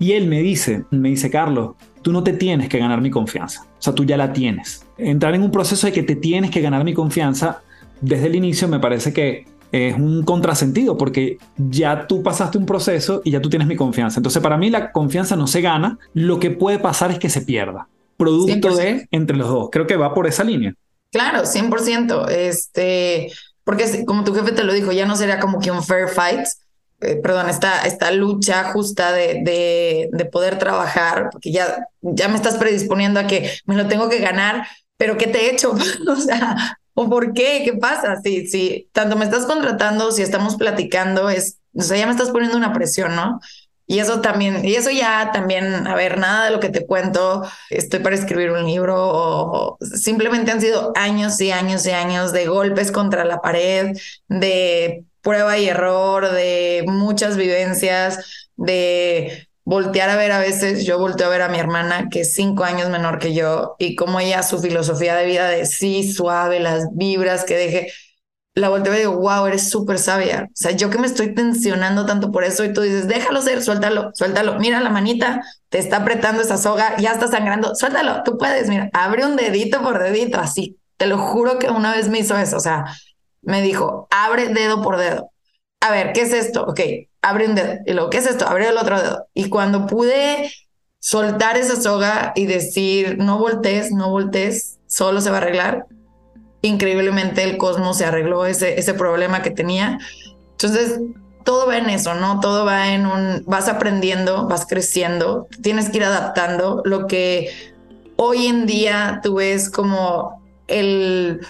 [0.00, 3.62] y él me dice, me dice, Carlos, tú no te tienes que ganar mi confianza,
[3.64, 4.84] o sea, tú ya la tienes.
[4.98, 7.62] Entrar en un proceso de que te tienes que ganar mi confianza,
[8.00, 13.22] desde el inicio me parece que es un contrasentido porque ya tú pasaste un proceso
[13.24, 14.18] y ya tú tienes mi confianza.
[14.18, 17.42] Entonces, para mí la confianza no se gana, lo que puede pasar es que se
[17.42, 17.86] pierda
[18.20, 19.68] producto de entre los dos.
[19.72, 20.74] Creo que va por esa línea.
[21.10, 22.28] Claro, 100%.
[22.28, 23.32] Este,
[23.64, 26.46] porque como tu jefe te lo dijo, ya no sería como que un fair fight,
[27.00, 32.36] eh, perdón, esta, esta lucha justa de, de, de, poder trabajar, porque ya, ya me
[32.36, 35.72] estás predisponiendo a que me lo tengo que ganar, pero ¿qué te he hecho?
[36.08, 37.62] o sea, ¿o por qué?
[37.64, 38.20] ¿Qué pasa?
[38.22, 42.30] Si, si tanto me estás contratando, si estamos platicando, es, o sea, ya me estás
[42.30, 43.40] poniendo una presión, ¿no?
[43.90, 47.42] Y eso también, y eso ya también, a ver, nada de lo que te cuento,
[47.70, 52.46] estoy para escribir un libro o, simplemente han sido años y años y años de
[52.46, 53.96] golpes contra la pared,
[54.28, 61.28] de prueba y error, de muchas vivencias, de voltear a ver a veces, yo volteo
[61.28, 64.42] a ver a mi hermana que es cinco años menor que yo y como ella
[64.42, 67.92] su filosofía de vida de sí, suave, las vibras que deje
[68.54, 70.46] la volteo y digo, wow, eres súper sabia.
[70.48, 73.62] O sea, yo que me estoy tensionando tanto por eso y tú dices, déjalo ser,
[73.62, 74.58] suéltalo, suéltalo.
[74.58, 78.90] Mira la manita, te está apretando esa soga, ya está sangrando, suéltalo, tú puedes, mira,
[78.92, 80.78] abre un dedito por dedito, así.
[80.96, 82.84] Te lo juro que una vez me hizo eso, o sea,
[83.42, 85.30] me dijo, abre dedo por dedo.
[85.80, 86.64] A ver, ¿qué es esto?
[86.64, 86.80] Ok,
[87.22, 87.78] abre un dedo.
[87.86, 88.46] Y luego, ¿qué es esto?
[88.46, 89.26] Abre el otro dedo.
[89.34, 90.52] Y cuando pude
[90.98, 95.86] soltar esa soga y decir, no voltees, no voltees, solo se va a arreglar,
[96.62, 99.98] increíblemente el cosmos se arregló ese, ese problema que tenía.
[100.52, 101.00] Entonces,
[101.44, 102.40] todo va en eso, ¿no?
[102.40, 106.82] Todo va en un, vas aprendiendo, vas creciendo, tienes que ir adaptando.
[106.84, 107.50] Lo que
[108.16, 111.40] hoy en día tú ves como el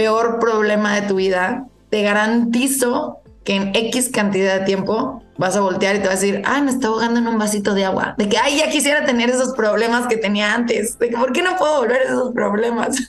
[0.00, 5.60] peor problema de tu vida, te garantizo que en X cantidad de tiempo vas a
[5.60, 8.14] voltear y te vas a decir, ay, me está ahogando en un vasito de agua.
[8.16, 10.98] De que, ay, ya quisiera tener esos problemas que tenía antes.
[10.98, 12.96] De que, ¿por qué no puedo volver a esos problemas?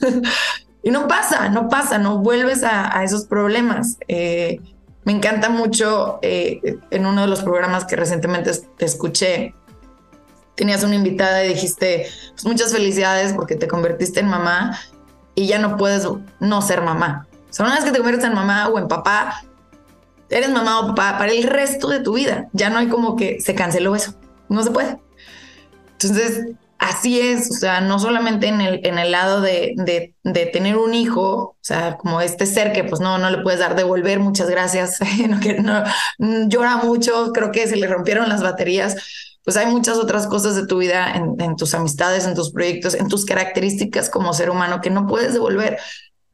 [0.84, 3.98] Y no pasa, no pasa, no vuelves a, esos problemas.
[4.08, 4.58] Eh,
[5.04, 9.54] me encanta mucho eh, en uno de los programas que recientemente te escuché,
[10.56, 14.76] tenías una invitada y dijiste, pues muchas felicidades porque te convertiste en mamá
[15.34, 16.06] y ya no puedes
[16.40, 17.26] no ser mamá.
[17.50, 19.42] O sea, que te conviertes en mamá o en papá,
[20.30, 22.48] eres mamá o papá para el resto de tu vida.
[22.52, 24.14] Ya no hay como que se canceló eso.
[24.48, 24.98] No se puede.
[25.92, 30.76] Entonces, así es, o sea, no solamente en el, en el lado de, de, tener
[30.76, 34.18] un hijo, o sea, como este ser que pues no, no le puedes dar devolver,
[34.18, 35.84] muchas gracias, no, que no,
[36.48, 38.96] llora mucho, creo que se le rompieron las baterías,
[39.44, 43.08] pues hay muchas otras cosas de tu vida, en, tus amistades, en tus proyectos, en
[43.08, 45.78] tus características como ser humano que no puedes devolver.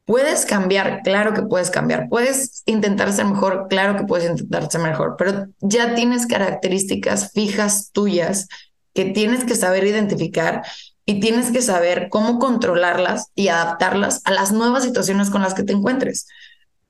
[0.04, 2.08] Puedes cambiar, claro que puedes cambiar.
[2.08, 7.90] Puedes intentar ser mejor, claro que puedes intentar ser mejor, pero ya tienes características fijas
[7.92, 8.48] tuyas
[8.94, 10.62] que tienes que saber identificar
[11.04, 15.62] y tienes que saber cómo controlarlas y adaptarlas a las nuevas situaciones con las que
[15.62, 16.26] te encuentres.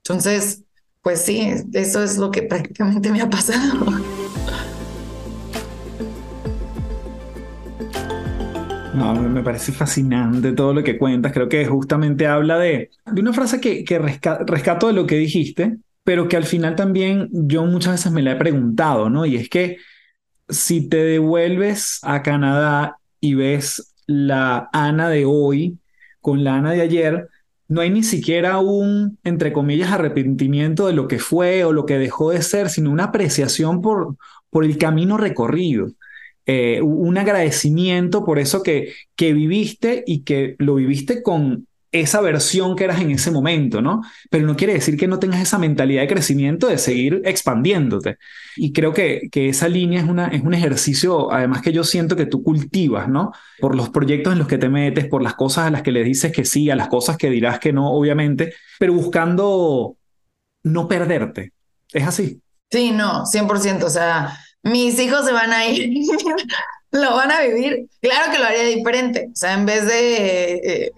[0.03, 0.63] Entonces,
[1.01, 3.85] pues sí, eso es lo que prácticamente me ha pasado.
[8.99, 11.31] No, me parece fascinante todo lo que cuentas.
[11.31, 15.77] Creo que justamente habla de, de una frase que, que rescato de lo que dijiste,
[16.03, 19.25] pero que al final también yo muchas veces me la he preguntado, ¿no?
[19.25, 19.77] Y es que
[20.49, 25.79] si te devuelves a Canadá y ves la Ana de hoy
[26.19, 27.29] con la Ana de ayer,
[27.69, 31.97] no hay ni siquiera un, entre comillas, arrepentimiento de lo que fue o lo que
[31.99, 34.17] dejó de ser, sino una apreciación por,
[34.49, 35.87] por el camino recorrido.
[36.45, 42.75] Eh, un agradecimiento por eso que, que viviste y que lo viviste con esa versión
[42.75, 44.01] que eras en ese momento, ¿no?
[44.29, 48.17] Pero no quiere decir que no tengas esa mentalidad de crecimiento de seguir expandiéndote.
[48.55, 52.15] Y creo que, que esa línea es, una, es un ejercicio, además que yo siento
[52.15, 53.31] que tú cultivas, ¿no?
[53.59, 56.03] Por los proyectos en los que te metes, por las cosas a las que le
[56.03, 59.97] dices que sí, a las cosas que dirás que no, obviamente, pero buscando
[60.63, 61.53] no perderte.
[61.91, 62.39] ¿Es así?
[62.71, 63.83] Sí, no, 100%.
[63.83, 65.91] O sea, mis hijos se van a ir.
[66.91, 67.87] lo van a vivir.
[68.01, 69.29] Claro que lo haría diferente.
[69.31, 70.91] O sea, en vez de eh,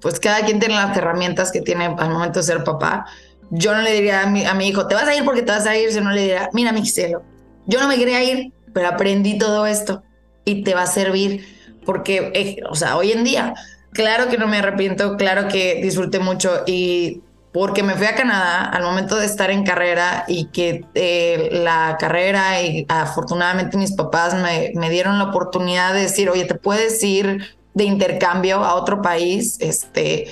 [0.00, 3.06] pues cada quien tiene las herramientas que tiene al momento de ser papá.
[3.50, 5.52] Yo no le diría a mi, a mi hijo, te vas a ir porque te
[5.52, 7.22] vas a ir, sino le diría, mira, mi cielo,
[7.66, 10.02] yo no me quería ir, pero aprendí todo esto
[10.44, 11.44] y te va a servir
[11.84, 13.54] porque, eh, o sea, hoy en día,
[13.92, 18.64] claro que no me arrepiento, claro que disfruté mucho y porque me fui a Canadá
[18.64, 24.34] al momento de estar en carrera y que eh, la carrera y afortunadamente mis papás
[24.34, 29.02] me, me dieron la oportunidad de decir, oye, te puedes ir de intercambio a otro
[29.02, 30.28] país, este,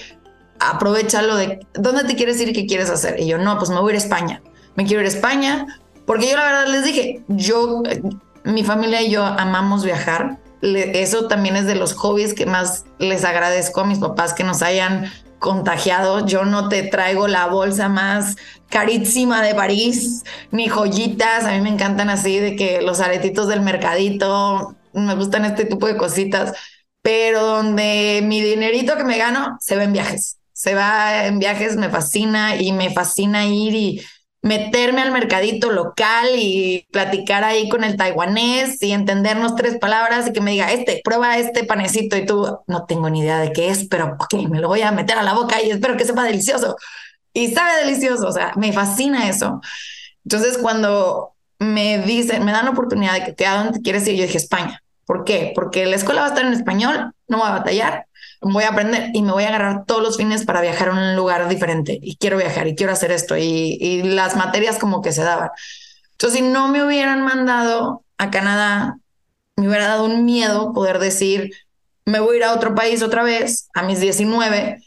[0.61, 3.19] aprovechalo de dónde te quieres ir y qué quieres hacer.
[3.19, 4.43] Y yo, no, pues me voy a ir a España.
[4.77, 5.67] Me quiero ir a España,
[6.07, 7.83] porque yo la verdad les dije, yo,
[8.45, 10.39] mi familia y yo amamos viajar.
[10.63, 14.63] eso también es de los hobbies que más les agradezco a mis papás que nos
[14.63, 16.27] hayan contagiado.
[16.27, 18.37] Yo no te traigo la bolsa más
[18.69, 21.45] carísima de París, ni joyitas.
[21.45, 25.87] A mí me encantan así de que los aretitos del mercadito, me gustan este tipo
[25.87, 26.53] de cositas,
[27.03, 30.39] pero donde mi dinerito que me gano se va en viajes.
[30.53, 34.03] Se va en viajes, me fascina y me fascina ir y
[34.43, 40.33] meterme al mercadito local y platicar ahí con el taiwanés y entendernos tres palabras y
[40.33, 43.69] que me diga, este, prueba este panecito y tú, no tengo ni idea de qué
[43.71, 44.17] es, pero
[44.49, 46.77] me lo voy a meter a la boca y espero que sepa delicioso.
[47.33, 49.61] Y sabe delicioso, o sea, me fascina eso.
[50.25, 54.17] Entonces, cuando me dicen, me dan la oportunidad de que, ¿a dónde quieres ir?
[54.17, 54.83] Yo dije, España.
[55.05, 55.53] ¿Por qué?
[55.55, 58.08] Porque la escuela va a estar en español, no va a batallar,
[58.41, 61.17] voy a aprender y me voy a agarrar todos los fines para viajar a un
[61.17, 65.13] lugar diferente y quiero viajar y quiero hacer esto y, y las materias como que
[65.13, 65.51] se daban.
[66.13, 68.99] Entonces, si no me hubieran mandado a Canadá,
[69.57, 71.51] me hubiera dado un miedo poder decir,
[72.05, 74.79] me voy a ir a otro país otra vez a mis 19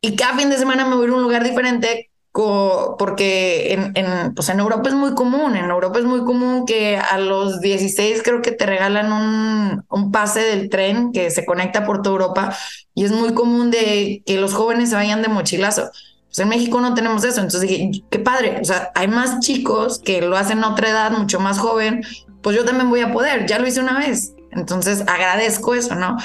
[0.00, 3.92] y cada fin de semana me voy a ir a un lugar diferente porque en,
[3.94, 7.60] en, pues en Europa es muy común, en Europa es muy común que a los
[7.60, 12.14] 16 creo que te regalan un, un pase del tren que se conecta por toda
[12.14, 12.56] Europa
[12.94, 15.90] y es muy común de que los jóvenes se vayan de mochilazo.
[16.26, 20.00] Pues en México no tenemos eso, entonces dije, qué padre, o sea, hay más chicos
[20.02, 22.02] que lo hacen a otra edad, mucho más joven,
[22.40, 26.16] pues yo también voy a poder, ya lo hice una vez, entonces agradezco eso, ¿no?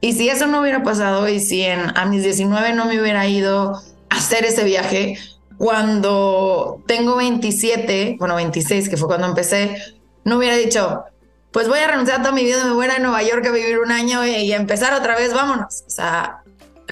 [0.00, 3.26] Y si eso no hubiera pasado y si en, a mis 19 no me hubiera
[3.26, 3.74] ido
[4.08, 5.18] a hacer ese viaje,
[5.60, 9.76] cuando tengo 27, bueno, 26, que fue cuando empecé,
[10.24, 11.04] no hubiera dicho,
[11.50, 13.78] pues voy a renunciar a toda mi vida, me voy a, Nueva York a vivir
[13.78, 15.84] un año y, empezar otra vez, vámonos.
[15.86, 16.38] O sea,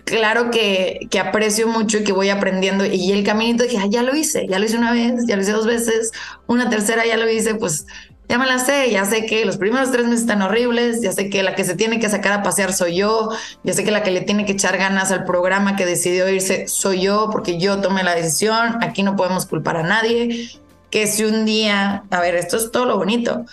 [0.04, 2.84] claro que, que, aprecio mucho y que voy aprendiendo.
[2.84, 5.52] Y el caminito dije, ya lo hice, ya lo hice una vez, ya lo hice
[5.52, 6.12] dos veces,
[6.46, 7.86] una tercera ya lo hice, pues
[8.28, 11.30] ya me la sé, ya sé que los primeros tres meses están horribles, ya sé
[11.30, 13.30] que la que se tiene que sacar a pasear soy yo,
[13.64, 16.68] ya sé que la que le tiene que echar ganas al programa que decidió irse
[16.68, 20.50] soy yo, porque yo tomé la decisión, aquí no podemos culpar a nadie,
[20.90, 23.44] que si un día, a ver, esto es todo lo bonito,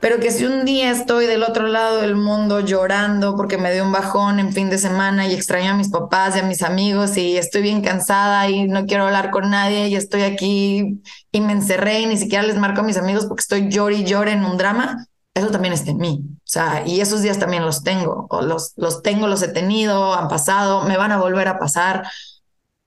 [0.00, 3.84] pero que si un día estoy del otro lado del mundo llorando porque me dio
[3.84, 7.16] un bajón en fin de semana y extraño a mis papás y a mis amigos
[7.18, 11.52] y estoy bien cansada y no quiero hablar con nadie y estoy aquí y me
[11.52, 14.44] encerré y ni siquiera les marco a mis amigos porque estoy llor y llor en
[14.44, 16.20] un drama, eso también está en mí.
[16.24, 20.14] O sea, y esos días también los tengo, o los, los tengo, los he tenido,
[20.14, 22.04] han pasado, me van a volver a pasar,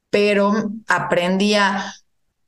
[0.10, 0.54] pero
[0.88, 1.94] aprendí a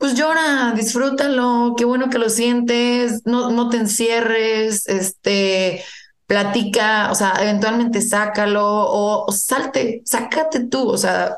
[0.05, 5.83] pues llora, disfrútalo, qué bueno que lo sientes, no, no te encierres, este,
[6.27, 11.37] platica, o sea, eventualmente sácalo o, salte, sácate tú, o sea,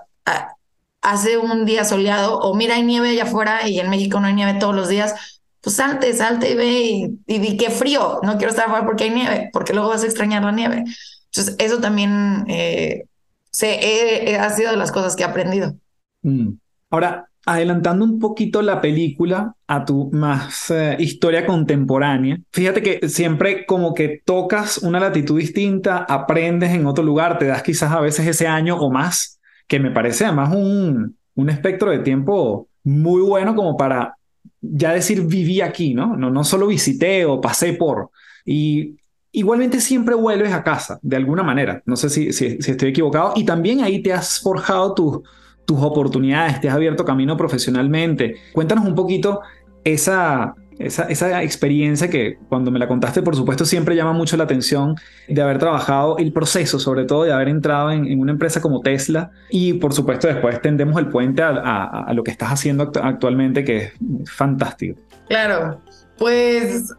[1.01, 4.33] hace un día soleado o mira, hay nieve allá afuera y en México no hay
[4.33, 5.15] nieve todos los días,
[5.61, 9.11] pues salte, salte y ve y, di qué frío, no quiero estar afuera porque hay
[9.11, 10.83] nieve, porque luego vas a extrañar la nieve.
[11.27, 13.05] Entonces, eso también eh,
[13.49, 15.73] se, ha sido de las cosas que he aprendido.
[16.21, 16.55] Mm.
[16.89, 23.65] Ahora, adelantando un poquito la película a tu más eh, historia contemporánea, fíjate que siempre
[23.65, 28.27] como que tocas una latitud distinta, aprendes en otro lugar, te das quizás a veces
[28.27, 33.55] ese año o más, que me parece además un, un espectro de tiempo muy bueno
[33.55, 34.15] como para
[34.61, 36.17] ya decir viví aquí, ¿no?
[36.17, 38.09] No, no solo visité o pasé por.
[38.45, 38.97] Y
[39.31, 41.81] igualmente siempre vuelves a casa, de alguna manera.
[41.85, 43.33] No sé si, si, si estoy equivocado.
[43.35, 45.19] Y también ahí te has forjado tus
[45.67, 48.37] tus oportunidades, te has abierto camino profesionalmente.
[48.53, 49.41] Cuéntanos un poquito
[49.83, 54.95] esa, esa, experiencia que cuando me la contaste, por supuesto, siempre llama mucho la atención
[55.27, 59.31] de haber trabajado el proceso, sobre todo de haber entrado en, una empresa como Tesla
[59.49, 63.91] y, por supuesto, después tendemos el puente a, lo que estás haciendo actualmente, que es
[64.25, 64.97] fantástico.
[65.27, 65.81] Claro,
[66.17, 66.93] pues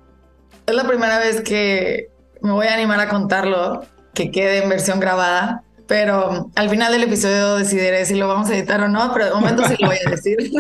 [0.67, 2.11] es la primera vez que
[2.43, 7.03] me voy a animar a contarlo, que quede en versión grabada pero al final del
[7.03, 9.99] episodio decidiré si lo vamos a editar o no, pero de momento sí lo voy
[10.07, 10.37] a decir.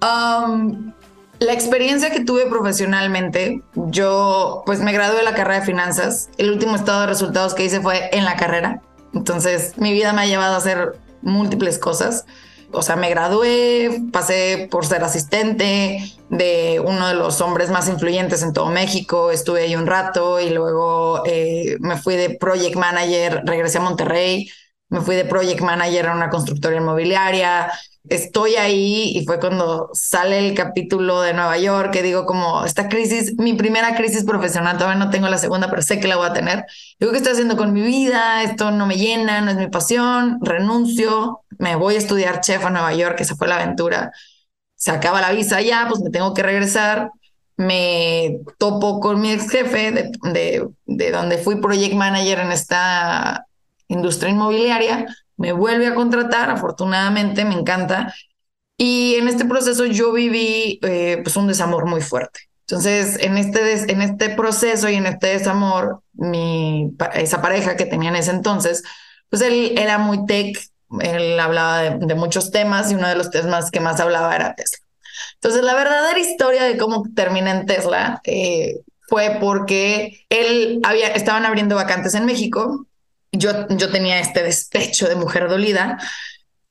[0.00, 0.92] Um,
[1.40, 6.30] la experiencia que tuve profesionalmente, yo pues me gradué de la carrera de finanzas.
[6.38, 8.80] El último estado de resultados que hice fue en la carrera.
[9.12, 12.26] Entonces mi vida me ha llevado a hacer múltiples cosas
[12.72, 18.42] o sea, me gradué, pasé por ser asistente de uno de los hombres más influyentes
[18.42, 23.42] en todo México, estuve ahí un rato y luego eh, me fui de project manager,
[23.44, 24.50] regresé a Monterrey,
[24.90, 27.70] me fui de project manager a una constructora inmobiliaria
[28.10, 32.88] estoy ahí y fue cuando sale el capítulo de Nueva York que digo como esta
[32.88, 36.26] crisis, mi primera crisis profesional, todavía no tengo la segunda, pero sé que la voy
[36.28, 36.64] a tener.
[36.98, 38.42] Digo, ¿qué estoy haciendo con mi vida?
[38.42, 42.70] Esto no me llena, no es mi pasión, renuncio, me voy a estudiar chef a
[42.70, 44.12] Nueva York, esa fue la aventura.
[44.74, 47.10] Se acaba la visa ya, pues me tengo que regresar.
[47.56, 53.46] Me topo con mi ex jefe de, de, de donde fui project manager en esta
[53.88, 55.06] industria inmobiliaria
[55.38, 58.14] me vuelve a contratar, afortunadamente me encanta.
[58.76, 62.40] Y en este proceso yo viví eh, pues un desamor muy fuerte.
[62.62, 68.10] Entonces, en este, en este proceso y en este desamor, mi, esa pareja que tenía
[68.10, 68.82] en ese entonces,
[69.30, 70.58] pues él era muy tech,
[71.00, 74.78] él hablaba de, muchos temas y uno de los temas que más hablaba era Tesla.
[75.34, 81.46] Entonces, la verdadera historia de cómo termina en Tesla eh, fue porque él había, estaban
[81.46, 82.87] abriendo vacantes en México
[83.32, 85.98] yo, yo tenía este despecho de mujer dolida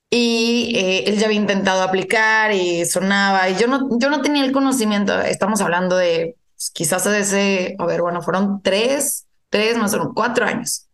[0.10, 4.46] y eh, él ya había intentado aplicar y sonaba y yo no, yo no tenía
[4.46, 9.94] el conocimiento, estamos hablando de pues, quizás ese, a ver, bueno, fueron tres, tres más
[9.94, 10.88] o menos, cuatro años.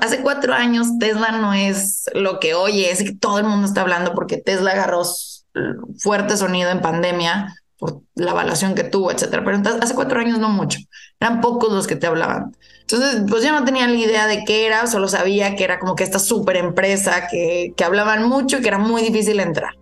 [0.00, 3.82] hace cuatro años Tesla no es lo que oye, es que todo el mundo está
[3.82, 5.02] hablando porque Tesla agarró
[5.98, 9.44] fuerte sonido en pandemia por la evaluación que tuvo, etcétera.
[9.44, 10.78] Pero hace cuatro años no mucho,
[11.20, 12.56] eran pocos los que te hablaban.
[12.80, 15.94] Entonces, pues yo no tenía ni idea de qué era, solo sabía que era como
[15.94, 19.74] que esta súper empresa que, que hablaban mucho y que era muy difícil entrar.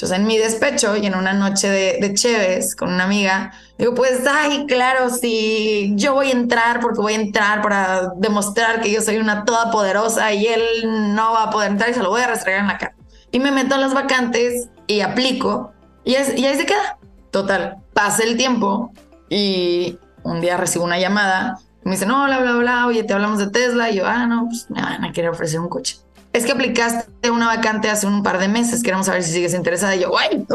[0.00, 3.94] Entonces, en mi despecho y en una noche de, de Chévez con una amiga, digo,
[3.94, 8.90] pues, ay, claro, sí, yo voy a entrar porque voy a entrar para demostrar que
[8.90, 10.62] yo soy una toda poderosa y él
[11.14, 12.94] no va a poder entrar y se lo voy a restregar en la cara.
[13.30, 16.98] Y me meto a las vacantes y aplico y, es, y ahí se queda.
[17.30, 18.92] Total, pasa el tiempo
[19.28, 23.38] y un día recibo una llamada me dicen, no, bla, bla, bla, oye, te hablamos
[23.38, 23.90] de Tesla.
[23.90, 25.96] Y yo, ah, no, pues me van a querer ofrecer un coche.
[26.32, 29.96] Es que aplicaste una vacante hace un par de meses, queremos saber si sigues interesada.
[29.96, 30.46] Y yo, ay,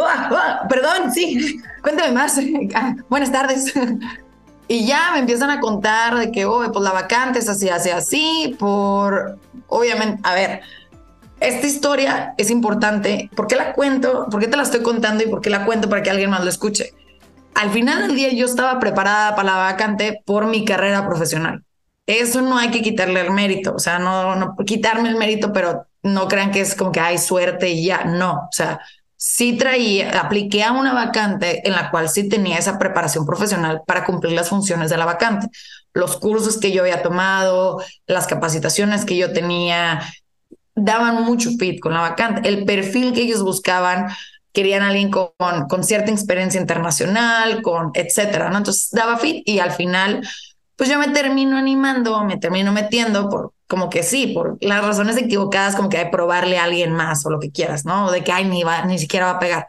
[0.69, 2.39] perdón, sí, cuéntame más.
[2.75, 3.73] Ah, buenas tardes.
[4.67, 7.91] Y ya me empiezan a contar de que, oh, pues la vacante es así, así,
[7.91, 10.61] así, por, obviamente, a ver,
[11.39, 13.29] esta historia es importante.
[13.35, 14.27] ¿Por qué la cuento?
[14.29, 16.43] ¿Por qué te la estoy contando y por qué la cuento para que alguien más
[16.43, 16.93] lo escuche?
[17.55, 21.63] al final del día yo estaba preparada para la vacante por mi carrera profesional.
[22.05, 25.87] Eso no hay que quitarle el mérito, o sea, no, no quitarme el mérito, pero
[26.03, 28.79] no crean que es como que hay suerte y ya, no, o sea,
[29.15, 34.05] sí traía, apliqué a una vacante en la cual sí tenía esa preparación profesional para
[34.05, 35.47] cumplir las funciones de la vacante.
[35.93, 40.01] Los cursos que yo había tomado, las capacitaciones que yo tenía,
[40.75, 42.47] daban mucho fit con la vacante.
[42.47, 44.07] El perfil que ellos buscaban
[44.51, 45.31] querían a alguien con,
[45.69, 48.57] con cierta experiencia internacional, con etcétera, ¿no?
[48.57, 50.27] Entonces daba fit y al final,
[50.75, 55.17] pues yo me termino animando, me termino metiendo por como que sí, por las razones
[55.17, 58.11] equivocadas, como que hay probarle a alguien más o lo que quieras, ¿no?
[58.11, 59.67] De que ay, ni, va, ni siquiera va a pegar.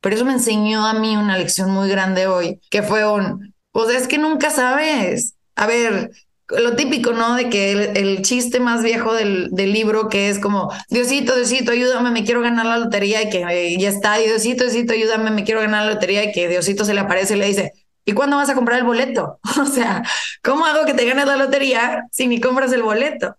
[0.00, 3.90] Pero eso me enseñó a mí una lección muy grande hoy, que fue un, pues
[3.90, 5.34] es que nunca sabes.
[5.56, 6.10] A ver,
[6.58, 7.34] lo típico, ¿no?
[7.36, 12.24] De que el, chiste más viejo del, libro, que es como, Diosito, Diosito, ayúdame, me
[12.24, 15.84] quiero ganar la lotería y que eh, ya está, Diosito, Diosito, ayúdame, me quiero ganar
[15.84, 17.72] la lotería y que Diosito se le aparece y le dice,
[18.04, 19.38] ¿y cuándo vas a comprar el boleto?
[19.60, 20.02] o sea,
[20.42, 23.36] ¿cómo hago que te ganes la lotería si ni compras el boleto?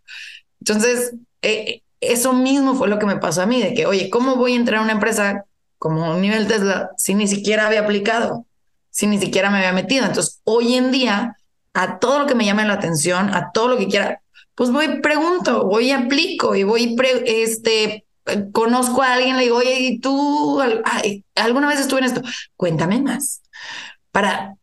[0.59, 4.35] Entonces, eh, eso mismo fue lo que me pasó a mí, de que, oye, ¿cómo
[4.35, 5.45] voy a entrar a una empresa
[5.77, 8.45] como un nivel Tesla si ni siquiera había aplicado,
[8.89, 10.05] si ni siquiera me había metido?
[10.05, 11.35] Entonces, hoy en día
[11.73, 14.21] a todo lo que me llame la atención, a todo lo que quiera,
[14.55, 16.95] pues voy, pregunto, voy y aplico y voy,
[17.25, 18.05] este,
[18.51, 20.61] conozco a alguien, le digo, oye, ¿y tú
[21.35, 22.21] alguna vez estuve en esto?
[22.55, 23.41] Cuéntame más.
[24.11, 24.55] Para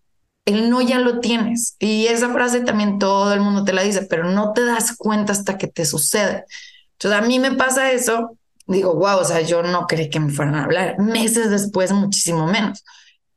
[0.45, 1.77] el no ya lo tienes.
[1.79, 5.33] Y esa frase también todo el mundo te la dice, pero no te das cuenta
[5.33, 6.45] hasta que te sucede.
[6.93, 10.33] Entonces a mí me pasa eso, digo, wow, o sea, yo no creí que me
[10.33, 10.99] fueran a hablar.
[10.99, 12.85] Meses después, muchísimo menos.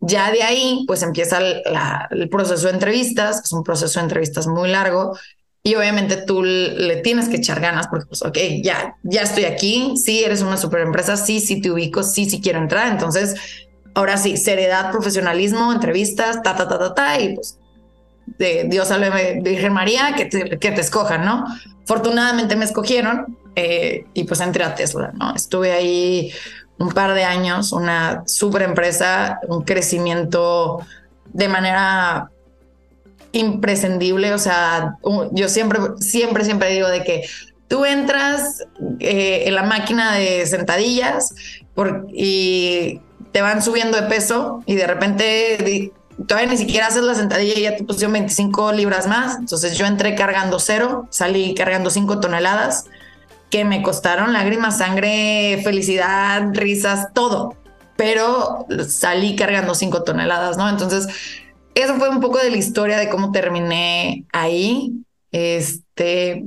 [0.01, 4.69] Ya de ahí, pues empieza el, proceso de entrevistas, es un proceso de entrevistas muy
[4.69, 5.15] largo
[5.63, 9.93] y obviamente tú le tienes que echar ganas porque, pues, ok, ya, ya estoy aquí,
[10.03, 13.35] sí, eres una super empresa, sí, sí te ubico, sí, sí quiero entrar, entonces,
[13.93, 17.59] ahora sí, seriedad, profesionalismo, entrevistas, ta, ta, ta, ta, ta, y pues,
[18.39, 21.45] de Dios salve Virgen María, que te, que te escojan, ¿no?
[21.83, 25.35] Afortunadamente me escogieron eh, y pues entré a Tesla, ¿no?
[25.35, 26.31] Estuve ahí
[26.81, 30.79] un par de años, una super empresa, un crecimiento
[31.31, 32.31] de manera
[33.31, 34.33] imprescindible.
[34.33, 34.97] O sea,
[35.31, 37.23] yo siempre, siempre, siempre digo de que
[37.67, 38.63] tú entras
[38.99, 41.33] eh, en la máquina de sentadillas
[42.13, 42.99] y
[43.31, 45.91] te van subiendo de peso y de repente
[46.27, 49.37] todavía ni siquiera haces la sentadilla y ya te pusieron 25 libras más.
[49.37, 52.85] Entonces yo entré cargando cero, salí cargando 5 toneladas
[53.51, 57.55] que me costaron lágrimas, sangre, felicidad, risas, todo.
[57.97, 60.69] Pero salí cargando cinco toneladas, ¿no?
[60.69, 61.07] Entonces,
[61.75, 65.03] eso fue un poco de la historia de cómo terminé ahí.
[65.31, 66.45] Este,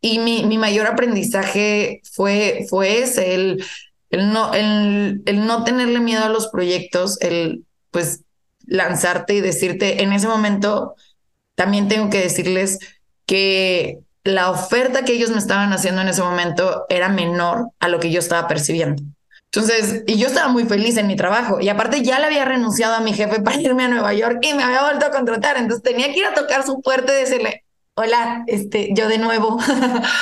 [0.00, 3.64] y mi, mi mayor aprendizaje fue, fue el,
[4.08, 8.24] el, no, el, el no tenerle miedo a los proyectos, el pues
[8.66, 10.94] lanzarte y decirte, en ese momento,
[11.54, 12.78] también tengo que decirles
[13.26, 18.00] que la oferta que ellos me estaban haciendo en ese momento era menor a lo
[18.00, 19.02] que yo estaba percibiendo.
[19.52, 22.94] Entonces, y yo estaba muy feliz en mi trabajo y aparte ya le había renunciado
[22.94, 25.56] a mi jefe para irme a Nueva York y me había vuelto a contratar.
[25.56, 27.64] Entonces tenía que ir a tocar su puerta y decirle,
[27.94, 29.58] hola, este, yo de nuevo.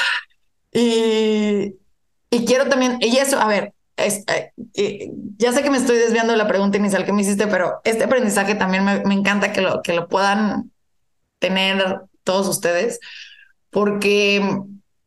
[0.72, 1.74] y,
[2.30, 6.38] y quiero también, y eso, a ver, eh, ya sé que me estoy desviando de
[6.38, 9.82] la pregunta inicial que me hiciste, pero este aprendizaje también me, me encanta que lo,
[9.82, 10.70] que lo puedan
[11.38, 13.00] tener todos ustedes,
[13.70, 14.62] porque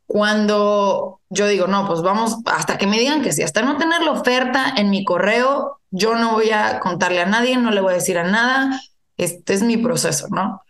[0.06, 4.02] cuando yo digo, no, pues vamos, hasta que me digan que sí, hasta no tener
[4.02, 7.94] la oferta en mi correo, yo no voy a contarle a nadie, no le voy
[7.94, 8.82] a decir a nada,
[9.16, 10.62] este es mi proceso, ¿no?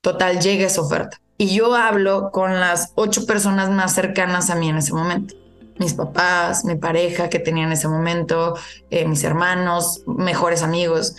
[0.00, 1.20] Total, llega esa oferta.
[1.36, 5.36] Y yo hablo con las ocho personas más cercanas a mí en ese momento.
[5.78, 8.56] Mis papás, mi pareja que tenía en ese momento,
[8.90, 11.14] eh, mis hermanos, mejores amigos,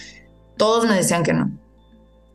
[0.58, 1.50] todos me decían que no.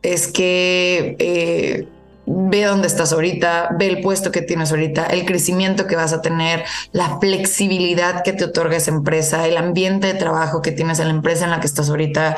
[0.00, 1.88] Es que eh,
[2.26, 6.22] ve dónde estás ahorita, ve el puesto que tienes ahorita, el crecimiento que vas a
[6.22, 11.08] tener, la flexibilidad que te otorga esa empresa, el ambiente de trabajo que tienes en
[11.08, 12.36] la empresa en la que estás ahorita,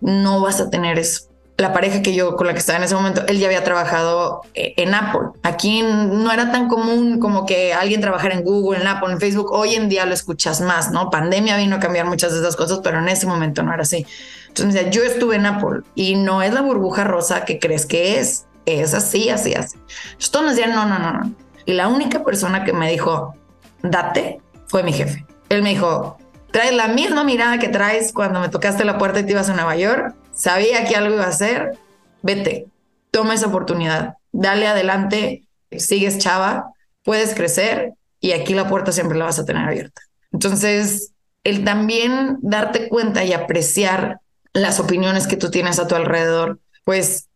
[0.00, 1.28] no vas a tener eso.
[1.58, 4.42] La pareja que yo con la que estaba en ese momento, él ya había trabajado
[4.52, 5.28] eh, en Apple.
[5.42, 9.50] Aquí no era tan común como que alguien trabajara en Google, en Apple, en Facebook.
[9.52, 11.08] Hoy en día lo escuchas más, ¿no?
[11.08, 14.06] Pandemia vino a cambiar muchas de esas cosas, pero en ese momento no era así.
[14.48, 18.44] Entonces, yo estuve en Apple y no es la burbuja rosa que crees que es
[18.66, 19.78] es así, así, así.
[20.12, 21.34] Entonces me decían, no, no, no, no.
[21.64, 23.34] Y la única persona que me dijo,
[23.82, 25.24] date, fue mi jefe.
[25.48, 26.18] Él me dijo,
[26.50, 29.54] traes la misma mirada que traes cuando me tocaste la puerta y te ibas a
[29.54, 30.14] Nueva York.
[30.32, 31.78] Sabía que algo iba a hacer.
[32.22, 32.66] Vete,
[33.10, 34.14] toma esa oportunidad.
[34.32, 39.66] Dale adelante, sigues chava, puedes crecer y aquí la puerta siempre la vas a tener
[39.66, 40.02] abierta.
[40.32, 41.12] Entonces,
[41.44, 44.20] el también darte cuenta y apreciar
[44.52, 47.28] las opiniones que tú tienes a tu alrededor, pues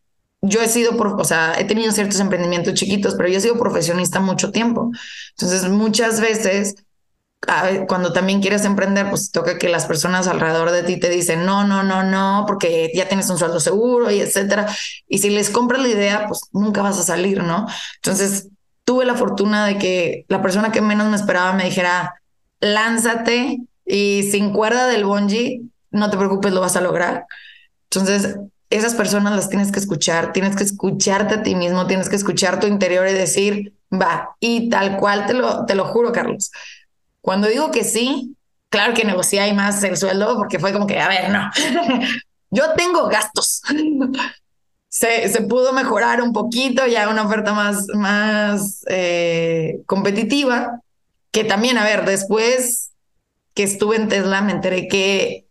[0.42, 4.20] yo he sido, o sea, he tenido ciertos emprendimientos chiquitos, pero yo he sido profesionista
[4.20, 4.90] mucho tiempo.
[5.30, 6.76] Entonces, muchas veces,
[7.88, 11.66] cuando también quieres emprender, pues toca que las personas alrededor de ti te dicen, no,
[11.66, 14.66] no, no, no, porque ya tienes un sueldo seguro y etcétera.
[15.08, 17.66] Y si les compras la idea, pues nunca vas a salir, ¿no?
[17.96, 18.48] Entonces,
[18.84, 22.14] tuve la fortuna de que la persona que menos me esperaba me dijera,
[22.60, 27.26] lánzate y sin cuerda del bungee, no te preocupes, lo vas a lograr.
[27.90, 28.36] Entonces,
[28.70, 32.60] esas personas las tienes que escuchar, tienes que escucharte a ti mismo, tienes que escuchar
[32.60, 36.52] tu interior y decir, va, y tal cual te lo, te lo juro, Carlos.
[37.20, 38.36] Cuando digo que sí,
[38.68, 41.50] claro que negocié ahí más el sueldo porque fue como que, a ver, no,
[42.50, 43.62] yo tengo gastos.
[44.92, 50.80] Se, se, pudo mejorar un poquito, ya una oferta más, más eh, competitiva,
[51.30, 52.90] que también, a ver, después
[53.54, 55.46] que estuve en Tesla me enteré que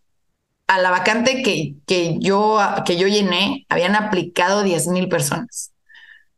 [0.70, 5.72] a la vacante que, que, yo, que yo llené, habían aplicado 10 mil personas.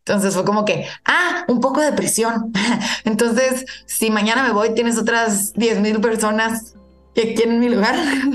[0.05, 2.53] Entonces fue como que, ah, un poco de presión.
[3.03, 6.75] Entonces, si mañana me voy, tienes otras 10 mil personas
[7.13, 7.93] que quieren mi lugar.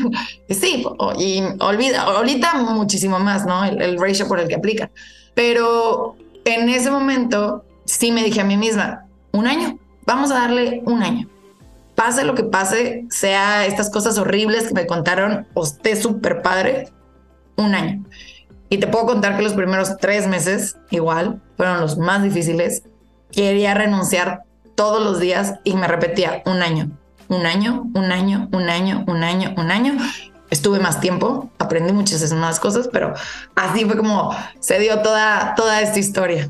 [0.51, 0.85] sí,
[1.19, 3.65] y olvida, ahorita muchísimo más, ¿no?
[3.65, 4.91] El, el ratio por el que aplica.
[5.35, 10.83] Pero en ese momento sí me dije a mí misma, un año, vamos a darle
[10.85, 11.27] un año
[11.97, 16.93] pase lo que pase, sea estas cosas horribles que me contaron o esté súper padre,
[17.57, 18.05] un año.
[18.69, 22.83] Y te puedo contar que los primeros tres meses, igual, fueron los más difíciles.
[23.33, 24.43] Quería renunciar
[24.75, 26.91] todos los días y me repetía un año,
[27.29, 29.97] un año, un año, un año, un año, un año.
[30.51, 33.15] Estuve más tiempo, aprendí muchas más cosas, pero
[33.55, 36.49] así fue como se dio toda, toda esta historia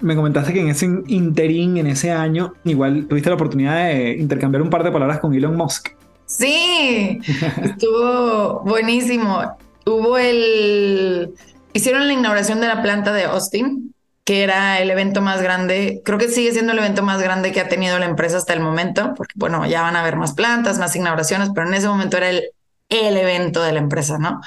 [0.00, 4.62] me comentaste que en ese interín, en ese año, igual tuviste la oportunidad de intercambiar
[4.62, 5.90] un par de palabras con Elon Musk.
[6.26, 7.20] Sí,
[7.62, 9.56] estuvo buenísimo.
[9.84, 11.34] Hubo el...
[11.72, 13.94] Hicieron la inauguración de la planta de Austin,
[14.24, 17.60] que era el evento más grande, creo que sigue siendo el evento más grande que
[17.60, 20.80] ha tenido la empresa hasta el momento, porque bueno, ya van a haber más plantas,
[20.80, 22.42] más inauguraciones, pero en ese momento era el,
[22.88, 24.40] el evento de la empresa, ¿no?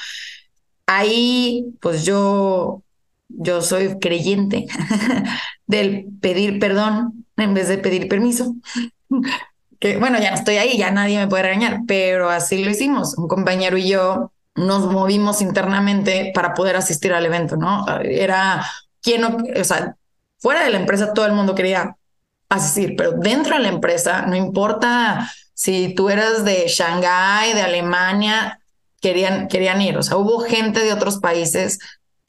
[0.86, 2.82] Ahí, pues yo
[3.30, 4.66] yo soy creyente
[5.68, 8.56] del pedir perdón en vez de pedir permiso.
[9.80, 13.18] que bueno, ya no estoy ahí, ya nadie me puede regañar, pero así lo hicimos.
[13.18, 17.86] Un compañero y yo nos movimos internamente para poder asistir al evento, ¿no?
[18.04, 18.66] Era
[19.02, 19.96] quien o sea,
[20.38, 21.96] fuera de la empresa todo el mundo quería
[22.50, 28.60] asistir, pero dentro de la empresa, no importa si tú eras de Shanghái, de Alemania,
[29.02, 29.98] querían, querían ir.
[29.98, 31.80] O sea, hubo gente de otros países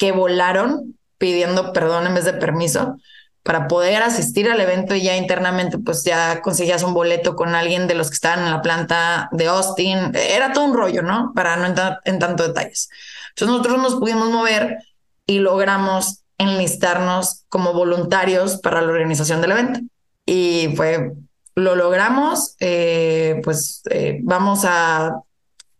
[0.00, 2.96] que volaron pidiendo perdón en vez de permiso
[3.42, 7.86] para poder asistir al evento y ya internamente pues ya conseguías un boleto con alguien
[7.86, 10.12] de los que estaban en la planta de Austin.
[10.14, 11.32] Era todo un rollo, ¿no?
[11.34, 12.88] Para no entrar en tanto detalles.
[13.30, 14.78] Entonces nosotros nos pudimos mover
[15.26, 19.80] y logramos enlistarnos como voluntarios para la organización del evento.
[20.24, 21.12] Y fue,
[21.54, 25.20] lo logramos, eh, pues eh, vamos a,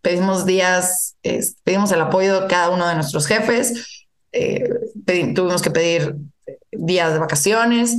[0.03, 1.16] pedimos días,
[1.64, 4.00] pedimos el apoyo de cada uno de nuestros jefes,
[4.33, 4.68] eh,
[5.35, 6.16] tuvimos que pedir
[6.72, 7.97] días de vacaciones.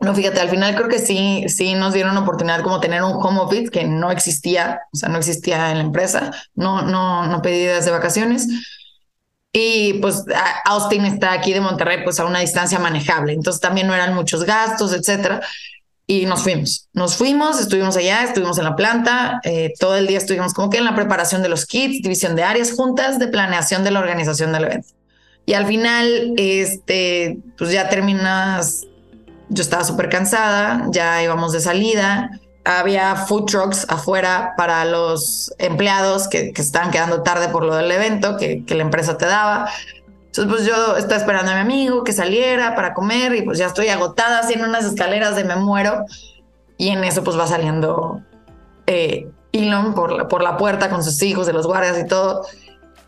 [0.00, 3.40] No, fíjate, al final creo que sí, sí nos dieron oportunidad como tener un home
[3.40, 7.60] office que no existía, o sea, no existía en la empresa, no, no, no pedí
[7.60, 8.46] días de vacaciones.
[9.52, 10.24] Y pues
[10.64, 14.44] Austin está aquí de Monterrey pues a una distancia manejable, entonces también no eran muchos
[14.44, 15.40] gastos, etcétera.
[16.06, 20.18] Y nos fuimos, nos fuimos, estuvimos allá, estuvimos en la planta, eh, todo el día
[20.18, 23.84] estuvimos como que en la preparación de los kits, división de áreas, juntas de planeación
[23.84, 24.88] de la organización del evento.
[25.46, 28.86] Y al final, este, pues ya terminas,
[29.48, 32.30] yo estaba súper cansada, ya íbamos de salida,
[32.64, 37.90] había food trucks afuera para los empleados que, que estaban quedando tarde por lo del
[37.90, 39.68] evento que, la empresa te daba.
[40.26, 43.66] Entonces, pues yo estaba esperando a mi amigo que saliera para comer y pues ya
[43.66, 46.06] estoy agotada haciendo unas escaleras de me muero.
[46.76, 48.20] Y en eso pues va saliendo
[48.86, 52.46] eh, Elon por la, por la puerta con sus hijos de los guardias y todo.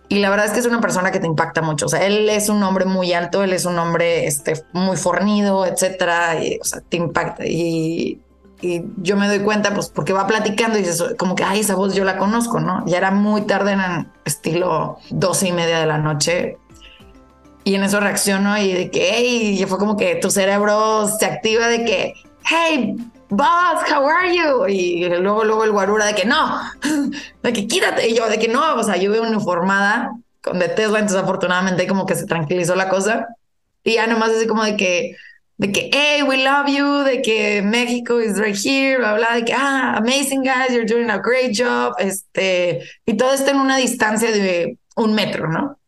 [0.08, 1.86] Y la verdad es que es una persona que te impacta mucho.
[1.86, 5.66] O sea, él es un hombre muy alto, él es un hombre este, muy fornido,
[5.66, 6.42] etcétera.
[6.42, 7.44] Y, o sea, te impacta.
[7.44, 8.20] Y
[8.60, 11.74] y yo me doy cuenta, pues, porque va platicando y dices, como que, ay, esa
[11.74, 12.84] voz yo la conozco, ¿no?
[12.86, 16.58] Ya era muy tarde en estilo doce y media de la noche.
[17.64, 21.26] Y en eso reacciono y de que, hey, y fue como que tu cerebro se
[21.26, 22.96] activa de que, hey,
[23.28, 24.66] boss, how are you?
[24.68, 26.60] Y luego, luego el guarura de que no,
[27.42, 28.08] de que quítate.
[28.08, 30.12] Y yo de que no, o sea, yo veo uniformada
[30.42, 33.26] con de Tesla, entonces afortunadamente como que se tranquilizó la cosa.
[33.82, 35.16] Y ya nomás así como de que,
[35.58, 39.44] de que, hey, we love you, de que México is right here, bla, bla, de
[39.44, 43.76] que, ah, amazing guys, you're doing a great job, este, y todo esto en una
[43.76, 45.78] distancia de un metro, ¿no?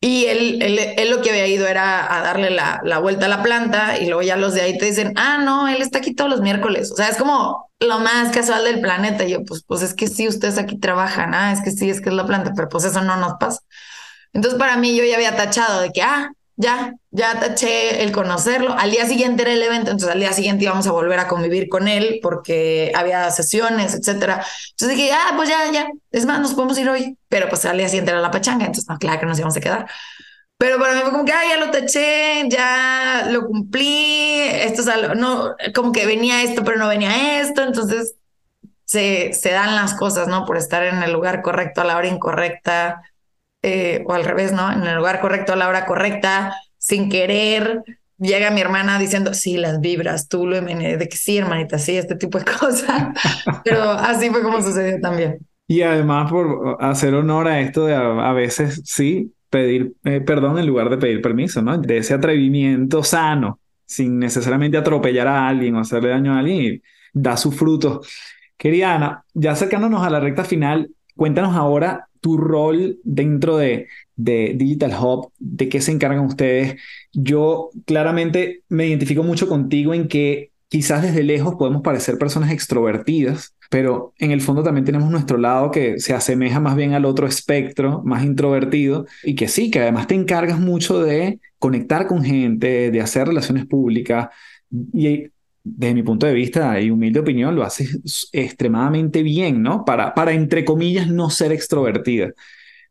[0.00, 3.42] Y él, él, lo que había ido era a darle la, la, vuelta a la
[3.42, 6.30] planta y luego ya los de ahí te dicen, ah, no, él está aquí todos
[6.30, 6.92] los miércoles.
[6.92, 9.24] O sea, es como lo más casual del planeta.
[9.24, 12.00] Y yo, pues, pues es que sí, ustedes aquí trabajan, ah, es que sí, es
[12.00, 13.60] que es la planta, pero pues eso no nos pasa.
[14.32, 18.74] Entonces para mí yo ya había tachado de que, ah, ya, ya taché el conocerlo.
[18.76, 21.68] Al día siguiente era el evento, entonces al día siguiente íbamos a volver a convivir
[21.68, 24.44] con él porque había sesiones, etcétera.
[24.70, 27.16] Entonces dije, ah, pues ya, ya, es más, nos podemos ir hoy.
[27.28, 29.60] Pero pues al día siguiente era la pachanga, entonces no, claro que nos íbamos a
[29.60, 29.86] quedar.
[30.58, 34.88] Pero para mí fue como que, ah, ya lo taché, ya lo cumplí, esto es
[34.88, 38.16] algo, no, como que venía esto, pero no venía esto, entonces
[38.84, 40.44] se, se dan las cosas, ¿no?
[40.44, 43.02] Por estar en el lugar correcto a la hora incorrecta
[43.62, 44.70] eh, o al revés, ¿no?
[44.72, 47.82] En el lugar correcto a la hora correcta, sin querer.
[48.18, 52.16] Llega mi hermana diciendo, sí, las vibras, tú lo de que sí, hermanita, sí, este
[52.16, 53.08] tipo de cosas.
[53.64, 55.38] Pero así fue como sucedió también.
[55.66, 60.66] Y además, por hacer honor a esto de a, veces, sí, pedir eh, perdón en
[60.66, 61.76] lugar de pedir permiso, ¿no?
[61.76, 66.82] De ese atrevimiento sano, sin necesariamente atropellar a alguien o hacerle daño a alguien,
[67.12, 68.08] da sus frutos.
[68.56, 74.54] Querida Ana, ya acercándonos a la recta final, cuéntanos ahora tu rol dentro de, de
[74.56, 76.76] Digital Hub, de qué se encargan ustedes.
[77.12, 83.54] Yo claramente me identifico mucho contigo en que quizás desde lejos podemos parecer personas extrovertidas,
[83.70, 87.26] pero en el fondo también tenemos nuestro lado que se asemeja más bien al otro
[87.26, 92.90] espectro, más introvertido, y que sí, que además te encargas mucho de conectar con gente,
[92.90, 94.28] de hacer relaciones públicas.
[94.92, 95.30] Y
[95.76, 99.84] desde mi punto de vista y humilde opinión, lo haces extremadamente bien, ¿no?
[99.84, 102.32] Para, para entre comillas, no ser extrovertida.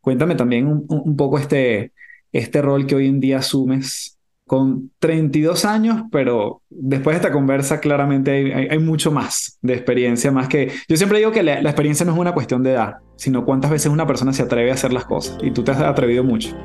[0.02, 1.92] Cuéntame también un, poco este,
[2.32, 7.82] este rol que hoy en día asumes con 32 años, pero después de esta conversa
[7.82, 10.72] claramente hay, mucho más de experiencia, más que...
[10.88, 13.72] Yo siempre digo que la, la, experiencia no es una cuestión de edad, sino cuántas
[13.72, 16.56] veces una persona se atreve a hacer las cosas, y tú te has atrevido mucho.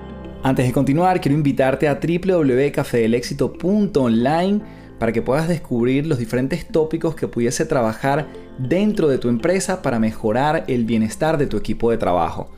[0.45, 4.61] Antes de continuar, quiero invitarte a www.cafedelexito.online
[4.99, 8.29] para que puedas descubrir los diferentes tópicos que pudiese trabajar
[8.59, 12.51] dentro de tu empresa para mejorar el bienestar de tu equipo de trabajo.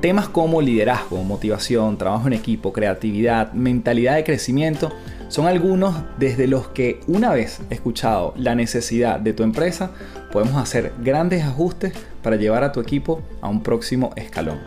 [0.00, 4.92] Temas como liderazgo, motivación, trabajo en equipo, creatividad, mentalidad de crecimiento
[5.28, 9.90] son algunos desde los que una vez escuchado la necesidad de tu empresa,
[10.32, 14.58] podemos hacer grandes ajustes para llevar a tu equipo a un próximo escalón.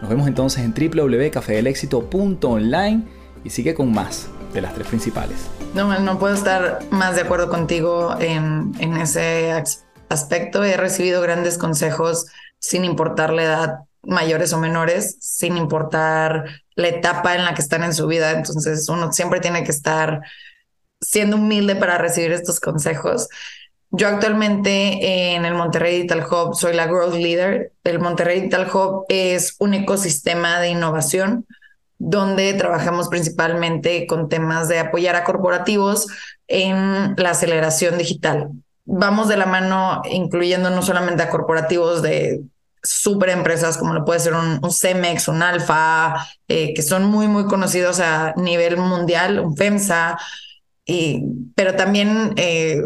[0.00, 3.02] Nos vemos entonces en www.cafedelexito.online
[3.44, 5.57] y sigue con más de las tres principales.
[5.74, 9.52] No, no puedo estar más de acuerdo contigo en, en ese
[10.08, 10.64] aspecto.
[10.64, 12.26] He recibido grandes consejos
[12.58, 16.44] sin importar la edad, mayores o menores, sin importar
[16.74, 18.32] la etapa en la que están en su vida.
[18.32, 20.22] Entonces uno siempre tiene que estar
[21.00, 23.28] siendo humilde para recibir estos consejos.
[23.90, 27.72] Yo actualmente en el Monterrey Digital Hub soy la Growth Leader.
[27.84, 31.46] El Monterrey Digital Hub es un ecosistema de innovación
[31.98, 36.06] donde trabajamos principalmente con temas de apoyar a corporativos
[36.46, 38.50] en la aceleración digital.
[38.84, 42.42] Vamos de la mano incluyendo no solamente a corporativos de
[42.82, 47.46] super empresas como lo puede ser un, Cemex, un Alfa, eh, que son muy, muy
[47.46, 50.18] conocidos a nivel mundial, un FEMSA,
[50.86, 51.22] y,
[51.54, 52.80] pero también, eh,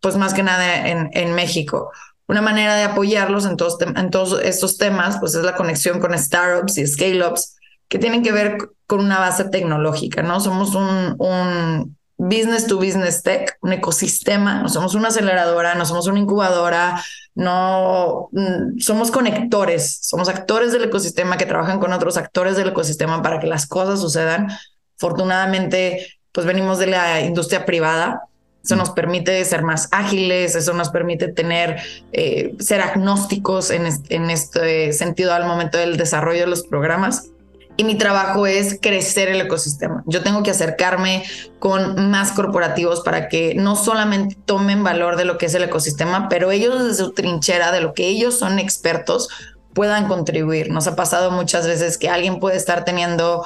[0.00, 1.90] pues más que nada en, en México.
[2.28, 6.16] Una manera de apoyarlos en todos, en todos estos temas, pues es la conexión con
[6.16, 7.56] startups y scale-ups
[7.92, 10.40] que tienen que ver con una base tecnológica, ¿no?
[10.40, 16.06] Somos un, un business to business tech, un ecosistema, no somos una aceleradora, no somos
[16.06, 22.56] una incubadora, no mm, somos conectores, somos actores del ecosistema que trabajan con otros actores
[22.56, 24.48] del ecosistema para que las cosas sucedan.
[24.96, 28.22] Afortunadamente, pues venimos de la industria privada.
[28.64, 31.82] Eso nos permite ser más ágiles, eso nos permite tener,
[32.12, 37.31] eh, ser agnósticos en, en este sentido al momento del desarrollo de los programas
[37.76, 40.02] y mi trabajo es crecer el ecosistema.
[40.06, 41.24] Yo tengo que acercarme
[41.58, 46.28] con más corporativos para que no solamente tomen valor de lo que es el ecosistema,
[46.28, 49.28] pero ellos desde su trinchera, de lo que ellos son expertos,
[49.72, 50.70] puedan contribuir.
[50.70, 53.44] Nos ha pasado muchas veces que alguien puede estar teniendo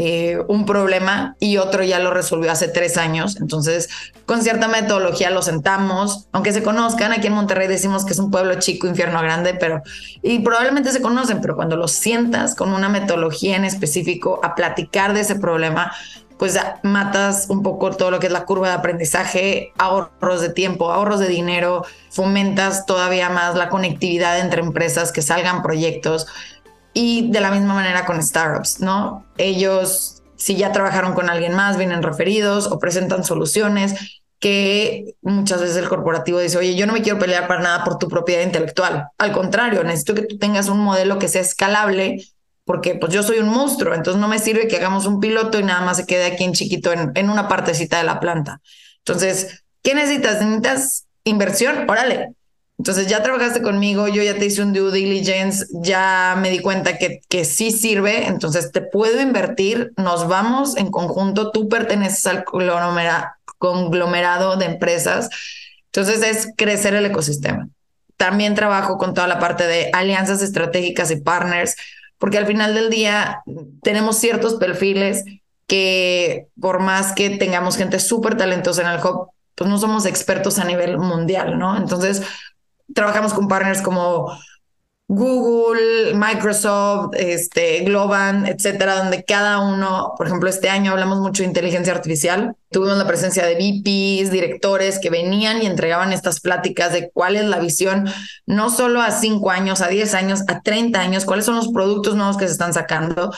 [0.00, 3.36] eh, un problema y otro ya lo resolvió hace tres años.
[3.40, 3.88] Entonces,
[4.26, 8.30] con cierta metodología lo sentamos, aunque se conozcan, aquí en Monterrey decimos que es un
[8.30, 9.82] pueblo chico, infierno grande, pero
[10.22, 15.14] y probablemente se conocen, pero cuando los sientas con una metodología en específico a platicar
[15.14, 15.90] de ese problema,
[16.38, 20.92] pues matas un poco todo lo que es la curva de aprendizaje, ahorros de tiempo,
[20.92, 26.28] ahorros de dinero, fomentas todavía más la conectividad entre empresas, que salgan proyectos
[26.92, 29.24] y de la misma manera con startups, ¿no?
[29.36, 35.76] Ellos, si ya trabajaron con alguien más, vienen referidos o presentan soluciones que muchas veces
[35.76, 39.08] el corporativo dice, oye, yo no me quiero pelear para nada por tu propiedad intelectual.
[39.18, 42.24] Al contrario, necesito que tú tengas un modelo que sea escalable
[42.64, 45.64] porque pues yo soy un monstruo, entonces no me sirve que hagamos un piloto y
[45.64, 48.60] nada más se quede aquí en chiquito en, en una partecita de la planta.
[48.98, 50.42] Entonces, ¿qué necesitas?
[50.42, 51.88] ¿Necesitas inversión?
[51.88, 52.34] Órale,
[52.78, 56.96] entonces ya trabajaste conmigo, yo ya te hice un due diligence, ya me di cuenta
[56.96, 62.44] que, que sí sirve, entonces te puedo invertir, nos vamos en conjunto, tú perteneces al
[63.58, 65.28] conglomerado de empresas,
[65.86, 67.68] entonces es crecer el ecosistema.
[68.16, 71.74] También trabajo con toda la parte de alianzas estratégicas y partners,
[72.18, 73.42] porque al final del día
[73.82, 75.24] tenemos ciertos perfiles
[75.66, 80.60] que por más que tengamos gente súper talentosa en el hub, pues no somos expertos
[80.60, 81.76] a nivel mundial, ¿no?
[81.76, 82.22] Entonces,
[82.94, 84.32] trabajamos con partners como
[85.10, 91.48] Google, Microsoft, este, Globan, etcétera, donde cada uno, por ejemplo, este año hablamos mucho de
[91.48, 92.56] inteligencia artificial.
[92.70, 97.44] Tuvimos la presencia de VPs, directores que venían y entregaban estas pláticas de cuál es
[97.46, 98.06] la visión,
[98.44, 102.14] no solo a cinco años, a 10 años, a 30 años, cuáles son los productos
[102.14, 103.32] nuevos que se están sacando.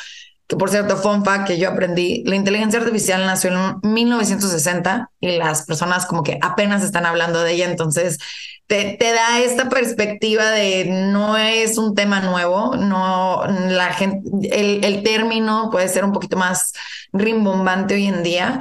[0.50, 5.38] Que por cierto, fun fact que yo aprendí, la inteligencia artificial nació en 1960 y
[5.38, 8.18] las personas como que apenas están hablando de ella, entonces
[8.66, 15.04] te, da esta perspectiva de no es un tema nuevo, no la gente, el, el
[15.04, 16.72] término puede ser un poquito más
[17.12, 18.60] rimbombante hoy en día,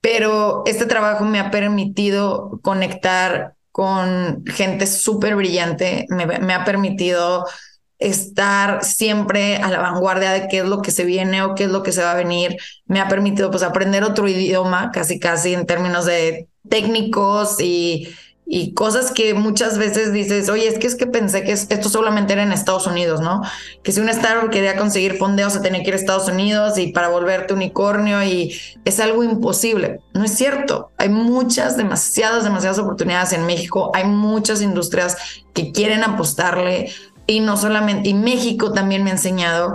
[0.00, 7.44] pero este trabajo me ha permitido conectar con gente súper brillante, me, me, ha permitido
[7.98, 11.70] estar siempre a la vanguardia de qué es lo que se viene o qué es
[11.70, 15.54] lo que se va a venir, me ha permitido pues aprender otro idioma, casi casi
[15.54, 18.08] en términos de técnicos y
[18.48, 22.32] y cosas que muchas veces dices, oye, es que es que pensé que esto solamente
[22.32, 23.42] era en Estados Unidos, ¿no?
[23.82, 26.92] Que si un startup quería conseguir fondeos se tenía que ir a Estados Unidos y
[26.92, 29.98] para volverte unicornio y es algo imposible.
[30.14, 30.92] No es cierto.
[30.96, 33.90] Hay muchas, demasiadas, demasiadas oportunidades en México.
[33.94, 35.16] Hay muchas industrias
[35.52, 36.92] que quieren apostarle
[37.26, 39.74] y no solamente, y México también me ha enseñado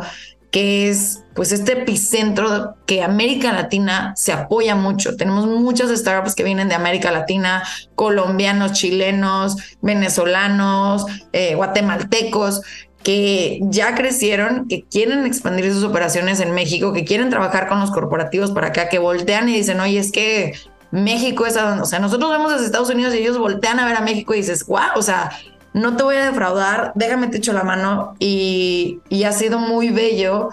[0.51, 5.15] que es pues este epicentro que América Latina se apoya mucho.
[5.15, 7.63] Tenemos muchas startups que vienen de América Latina,
[7.95, 12.61] colombianos, chilenos, venezolanos, eh, guatemaltecos,
[13.01, 17.89] que ya crecieron, que quieren expandir sus operaciones en México, que quieren trabajar con los
[17.89, 20.53] corporativos para acá, que voltean y dicen, oye, es que
[20.91, 23.85] México es a donde, o sea, nosotros vemos desde Estados Unidos y ellos voltean a
[23.85, 25.31] ver a México y dices, wow, o sea,
[25.73, 29.89] no te voy a defraudar, déjame te echo la mano y, y ha sido muy
[29.89, 30.49] bello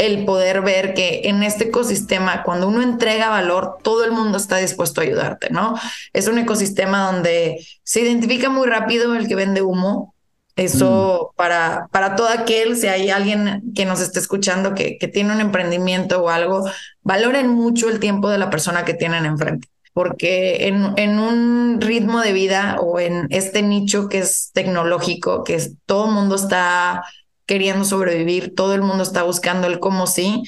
[0.00, 4.56] el poder ver que en este ecosistema, cuando uno entrega valor, todo el mundo está
[4.56, 5.74] dispuesto a ayudarte, ¿no?
[6.14, 10.14] Es un ecosistema donde se identifica muy rápido el que vende humo.
[10.56, 11.36] Eso mm.
[11.36, 15.40] para, para todo aquel, si hay alguien que nos esté escuchando que, que tiene un
[15.42, 16.64] emprendimiento o algo,
[17.02, 22.20] valoren mucho el tiempo de la persona que tienen enfrente porque en, en, un ritmo
[22.20, 27.04] de vida o en este nicho que es tecnológico, que todo el mundo está
[27.46, 30.44] queriendo sobrevivir, todo el mundo está buscando el cómo sí,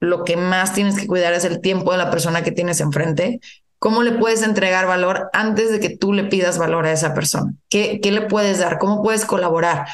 [0.00, 3.40] lo que más tienes que cuidar es el tiempo de la persona que tienes enfrente.
[3.78, 7.54] ¿Cómo le puedes entregar valor antes de que tú le pidas valor a esa persona?
[7.68, 8.78] ¿Qué, qué le puedes dar?
[8.78, 9.86] ¿Cómo puedes colaborar?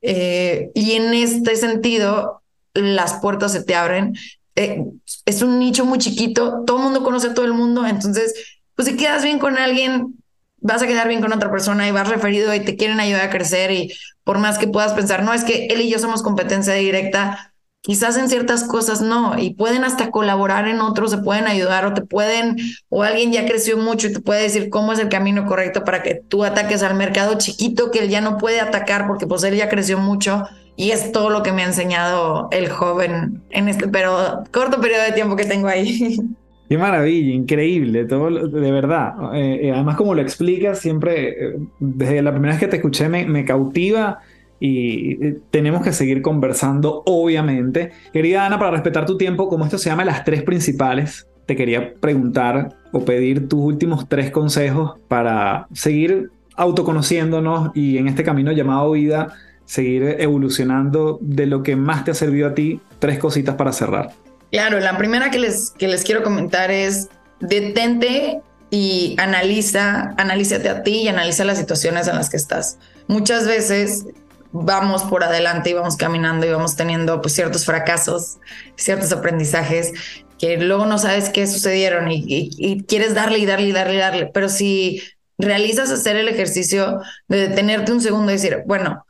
[0.00, 2.42] Eh, y en este sentido,
[2.74, 4.14] las puertas se te abren.
[4.54, 4.84] Eh,
[5.24, 8.34] es un nicho muy chiquito, todo el mundo conoce a todo el mundo, entonces,
[8.74, 10.14] pues si quedas bien con alguien,
[10.58, 13.30] vas a quedar bien con otra persona y vas referido y te quieren ayudar a
[13.30, 13.92] crecer y
[14.24, 18.16] por más que puedas pensar, no, es que él y yo somos competencia directa, quizás
[18.16, 22.02] en ciertas cosas no, y pueden hasta colaborar en otros, se pueden ayudar o te
[22.02, 22.56] pueden,
[22.88, 26.02] o alguien ya creció mucho y te puede decir cómo es el camino correcto para
[26.02, 29.56] que tú ataques al mercado chiquito que él ya no puede atacar porque pues él
[29.56, 30.44] ya creció mucho.
[30.76, 35.02] Y es todo lo que me ha enseñado el joven en este pero corto periodo
[35.02, 36.18] de tiempo que tengo ahí.
[36.68, 39.34] Qué maravilla, increíble, todo de verdad.
[39.34, 43.10] Eh, eh, además, como lo explicas, siempre, eh, desde la primera vez que te escuché,
[43.10, 44.20] me, me cautiva
[44.58, 47.90] y tenemos que seguir conversando, obviamente.
[48.12, 51.92] Querida Ana, para respetar tu tiempo, como esto se llama las tres principales, te quería
[51.94, 58.92] preguntar o pedir tus últimos tres consejos para seguir autoconociéndonos y en este camino llamado
[58.92, 59.34] vida,
[59.72, 62.82] seguir evolucionando de lo que más te ha servido a ti.
[62.98, 64.10] Tres cositas para cerrar.
[64.50, 67.08] Claro, la primera que les, que les quiero comentar es
[67.40, 72.76] detente y analiza, analízate a ti y analiza las situaciones en las que estás.
[73.06, 74.04] Muchas veces
[74.52, 78.36] vamos por adelante y vamos caminando y vamos teniendo pues, ciertos fracasos,
[78.76, 79.94] ciertos aprendizajes
[80.38, 83.98] que luego no sabes qué sucedieron y, y quieres darle y darle y darle y
[83.98, 84.26] darle.
[84.26, 85.00] Pero si
[85.38, 89.06] realizas hacer el ejercicio de detenerte un segundo y decir, bueno,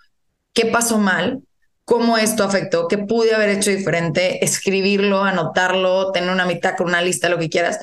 [0.52, 1.42] ¿qué pasó mal?
[1.84, 7.02] cómo esto afectó, qué pude haber hecho diferente, escribirlo, anotarlo, tener una mitad con una
[7.02, 7.78] lista, lo que quieras.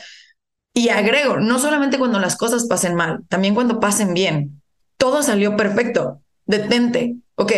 [0.74, 4.62] Y agrego, no solamente cuando las cosas pasen mal, también cuando pasen bien.
[4.98, 6.22] Todo salió perfecto.
[6.46, 7.16] Detente.
[7.36, 7.52] Ok,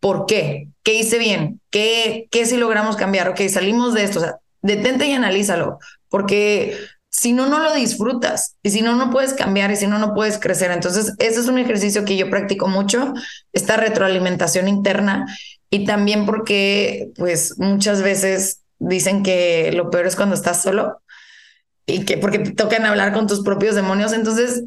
[0.00, 0.68] ¿por qué?
[0.82, 1.60] ¿Qué hice bien?
[1.70, 3.28] ¿Qué, qué si logramos cambiar?
[3.28, 4.20] Ok, salimos de esto.
[4.60, 6.76] Detente y analízalo, porque
[7.12, 10.14] si no, no lo disfrutas y si no, no puedes cambiar y si no, no
[10.14, 10.70] puedes crecer.
[10.70, 13.12] Entonces, ese es un ejercicio que yo practico mucho,
[13.52, 15.26] esta retroalimentación interna
[15.68, 21.02] y también porque, pues, muchas veces dicen que lo peor es cuando estás solo
[21.86, 24.14] y que porque te tocan hablar con tus propios demonios.
[24.14, 24.64] Entonces,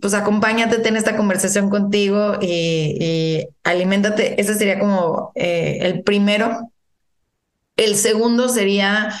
[0.00, 4.40] pues acompáñate, ten esta conversación contigo y, y aliméntate.
[4.40, 6.70] Ese sería como eh, el primero.
[7.76, 9.12] El segundo sería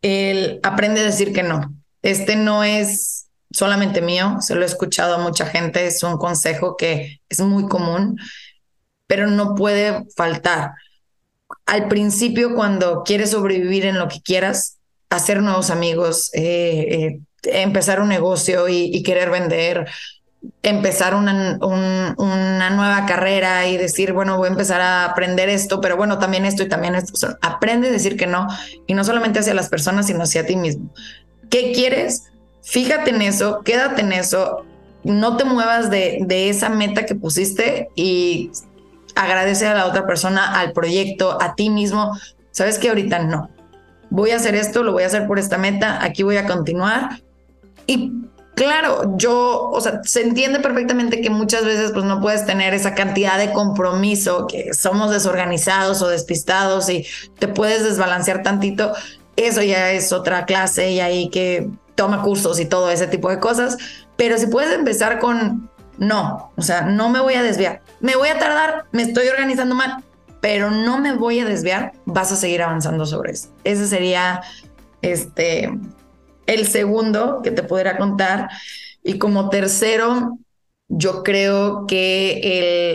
[0.00, 1.74] el aprende a decir que no.
[2.04, 6.76] Este no es solamente mío, se lo he escuchado a mucha gente, es un consejo
[6.76, 8.16] que es muy común
[9.06, 10.72] pero no puede faltar.
[11.66, 14.78] Al principio, cuando quieres sobrevivir en lo que quieras,
[15.10, 19.88] hacer nuevos amigos, eh, eh, empezar un negocio y, querer vender,
[20.62, 25.96] empezar una, una, nueva carrera y decir, bueno, voy a empezar a aprender esto, pero
[25.96, 27.36] bueno, también esto y también esto.
[27.40, 28.48] aprende a decir que no,
[28.86, 30.92] y no solamente hacia las personas, sino hacia ti mismo.
[31.50, 32.30] ¿Qué quieres?
[32.62, 34.64] Fíjate en eso, quédate en eso,
[35.02, 38.50] no te muevas de, de esa meta que pusiste y
[39.14, 42.16] agradecer a la otra persona, al proyecto, a ti mismo.
[42.50, 43.50] Sabes que ahorita no.
[44.10, 47.20] Voy a hacer esto, lo voy a hacer por esta meta, aquí voy a continuar.
[47.86, 48.12] Y
[48.54, 52.94] claro, yo, o sea, se entiende perfectamente que muchas veces pues no puedes tener esa
[52.94, 57.06] cantidad de compromiso, que somos desorganizados o despistados y
[57.38, 58.92] te puedes desbalancear tantito.
[59.36, 63.40] Eso ya es otra clase y ahí que toma cursos y todo ese tipo de
[63.40, 63.76] cosas.
[64.16, 67.82] Pero si puedes empezar con no, o sea, no me voy a desviar.
[68.00, 70.02] Me voy a tardar, me estoy organizando mal,
[70.40, 73.48] pero no me voy a desviar, vas a seguir avanzando sobre eso.
[73.64, 74.42] Ese sería
[75.02, 75.72] este
[76.46, 78.50] el segundo que te pudiera contar.
[79.02, 80.38] Y como tercero,
[80.88, 82.40] yo creo que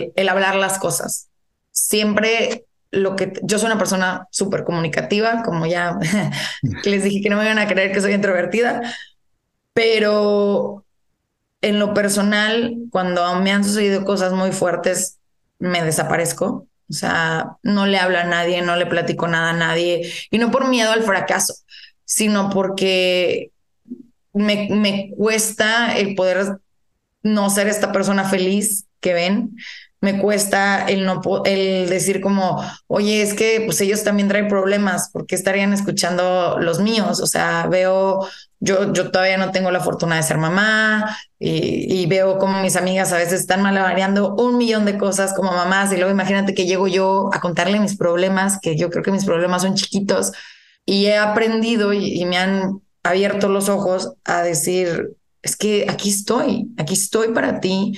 [0.04, 1.28] el, el hablar las cosas.
[1.72, 5.98] Siempre lo que yo soy una persona súper comunicativa, como ya
[6.84, 8.82] les dije que no me iban a creer que soy introvertida,
[9.72, 10.84] pero
[11.62, 15.18] en lo personal, cuando me han sucedido cosas muy fuertes,
[15.58, 16.66] me desaparezco.
[16.88, 20.12] O sea, no le hablo a nadie, no le platico nada a nadie.
[20.30, 21.54] Y no por miedo al fracaso,
[22.04, 23.52] sino porque
[24.32, 26.58] me, me cuesta el poder
[27.22, 29.56] no ser esta persona feliz que ven.
[30.00, 35.10] Me cuesta el no el decir como, oye, es que pues ellos también traen problemas,
[35.12, 37.20] porque estarían escuchando los míos?
[37.20, 38.26] O sea, veo,
[38.60, 43.12] yo, yo todavía no tengo la fortuna de ser mamá y, veo como mis amigas
[43.12, 46.88] a veces están malabareando un millón de cosas como mamás y luego imagínate que llego
[46.88, 50.32] yo a contarle mis problemas, que yo creo que mis problemas son chiquitos
[50.84, 56.70] y he aprendido y me han abierto los ojos a decir, es que aquí estoy,
[56.76, 57.92] aquí estoy para ti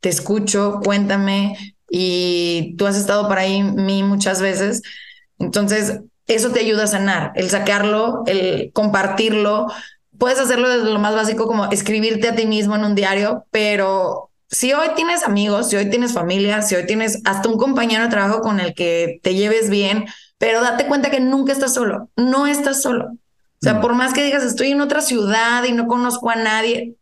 [0.00, 1.56] te escucho, cuéntame,
[1.90, 4.82] y tú has estado para ahí mí muchas veces.
[5.38, 9.66] Entonces, eso te ayuda a sanar, el sacarlo, el compartirlo.
[10.18, 14.30] Puedes hacerlo desde lo más básico como escribirte a ti mismo en un diario, pero
[14.50, 18.10] si hoy tienes amigos, si hoy tienes familia, si hoy tienes hasta un compañero de
[18.10, 20.06] trabajo con el que te lleves bien,
[20.38, 23.06] pero date cuenta que nunca estás solo, no estás solo.
[23.06, 23.80] O sea, mm.
[23.80, 26.94] por más que digas, estoy en otra ciudad y no conozco a nadie,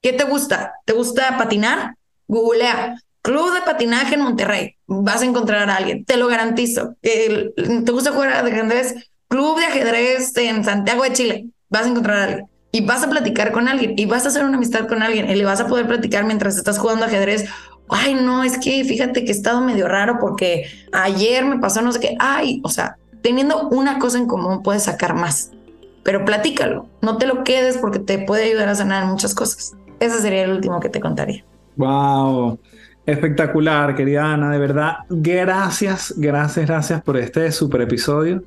[0.00, 0.74] ¿qué te gusta?
[0.84, 1.96] ¿Te gusta patinar?
[2.28, 4.76] Googlea Club de Patinaje en Monterrey.
[4.86, 6.96] Vas a encontrar a alguien, te lo garantizo.
[7.00, 7.52] ¿Te
[7.90, 8.94] gusta jugar ajedrez?
[9.28, 11.46] Club de ajedrez en Santiago de Chile.
[11.70, 12.46] Vas a encontrar a alguien.
[12.70, 15.36] Y vas a platicar con alguien y vas a hacer una amistad con alguien y
[15.36, 17.46] le vas a poder platicar mientras estás jugando ajedrez.
[17.88, 21.92] Ay, no, es que fíjate que he estado medio raro porque ayer me pasó no
[21.92, 22.16] sé qué.
[22.18, 25.50] Ay, o sea, teniendo una cosa en común puedes sacar más.
[26.02, 29.72] Pero platícalo, no te lo quedes porque te puede ayudar a sanar muchas cosas.
[29.98, 31.44] Ese sería el último que te contaría.
[31.76, 32.58] Wow,
[33.06, 38.44] espectacular, querida Ana, de verdad, gracias, gracias, gracias por este super episodio.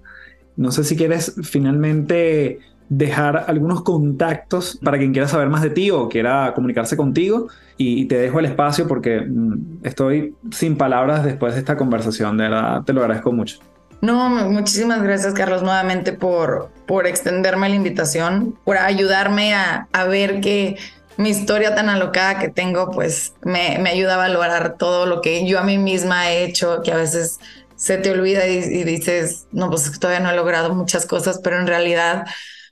[0.56, 2.60] No sé si quieres finalmente
[2.90, 8.06] dejar algunos contactos para quien quiera saber más de ti o quiera comunicarse contigo y
[8.06, 12.84] te dejo el espacio porque mm, estoy sin palabras después de esta conversación, de verdad
[12.84, 13.60] te lo agradezco mucho.
[14.00, 20.40] No, muchísimas gracias Carlos nuevamente por, por extenderme la invitación, por ayudarme a, a ver
[20.40, 20.78] que
[21.18, 25.47] mi historia tan alocada que tengo, pues me, me, ayuda a valorar todo lo que
[25.47, 27.39] yo a mí misma he hecho, que a veces
[27.76, 31.68] se te olvida y, dices, no, pues todavía no he logrado muchas cosas, pero en
[31.68, 32.26] realidad,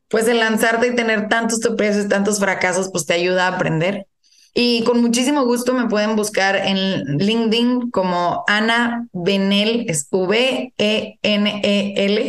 [0.09, 4.07] pues el lanzarte y tener tantos tropiezos, tantos fracasos, pues te ayuda a aprender.
[4.53, 10.75] Y con muchísimo gusto me pueden buscar en LinkedIn como Ana Benel, es V-E-N-E-L,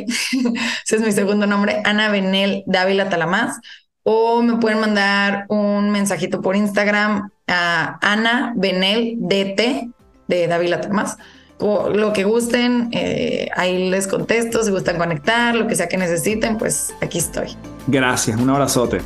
[0.85, 3.61] ese es mi segundo nombre, Ana Benel Dávila Talamás
[4.09, 9.91] o me pueden mandar un mensajito por Instagram a Ana Benel DT
[10.29, 11.17] de David Termas.
[11.59, 16.57] Lo que gusten, eh, ahí les contesto, si gustan conectar, lo que sea que necesiten,
[16.57, 17.57] pues aquí estoy.
[17.89, 19.01] Gracias, un abrazote.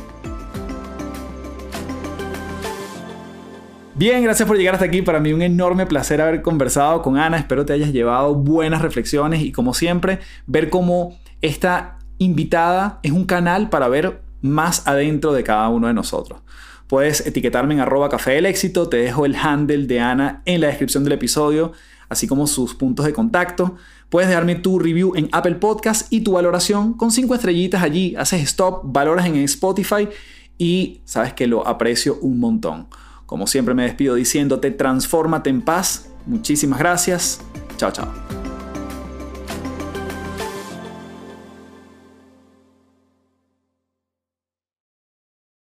[3.95, 5.01] Bien, gracias por llegar hasta aquí.
[5.01, 7.37] Para mí un enorme placer haber conversado con Ana.
[7.37, 13.25] Espero te hayas llevado buenas reflexiones y como siempre, ver cómo esta invitada es un
[13.25, 16.41] canal para ver más adentro de cada uno de nosotros.
[16.87, 20.67] Puedes etiquetarme en arroba café del éxito, te dejo el handle de Ana en la
[20.67, 21.71] descripción del episodio,
[22.09, 23.77] así como sus puntos de contacto.
[24.09, 28.41] Puedes dejarme tu review en Apple Podcast y tu valoración con 5 estrellitas allí, haces
[28.41, 30.09] stop, valoras en Spotify
[30.57, 32.87] y sabes que lo aprecio un montón.
[33.25, 36.09] Como siempre me despido diciéndote, transfórmate en paz.
[36.25, 37.39] Muchísimas gracias.
[37.77, 38.40] Chao, chao.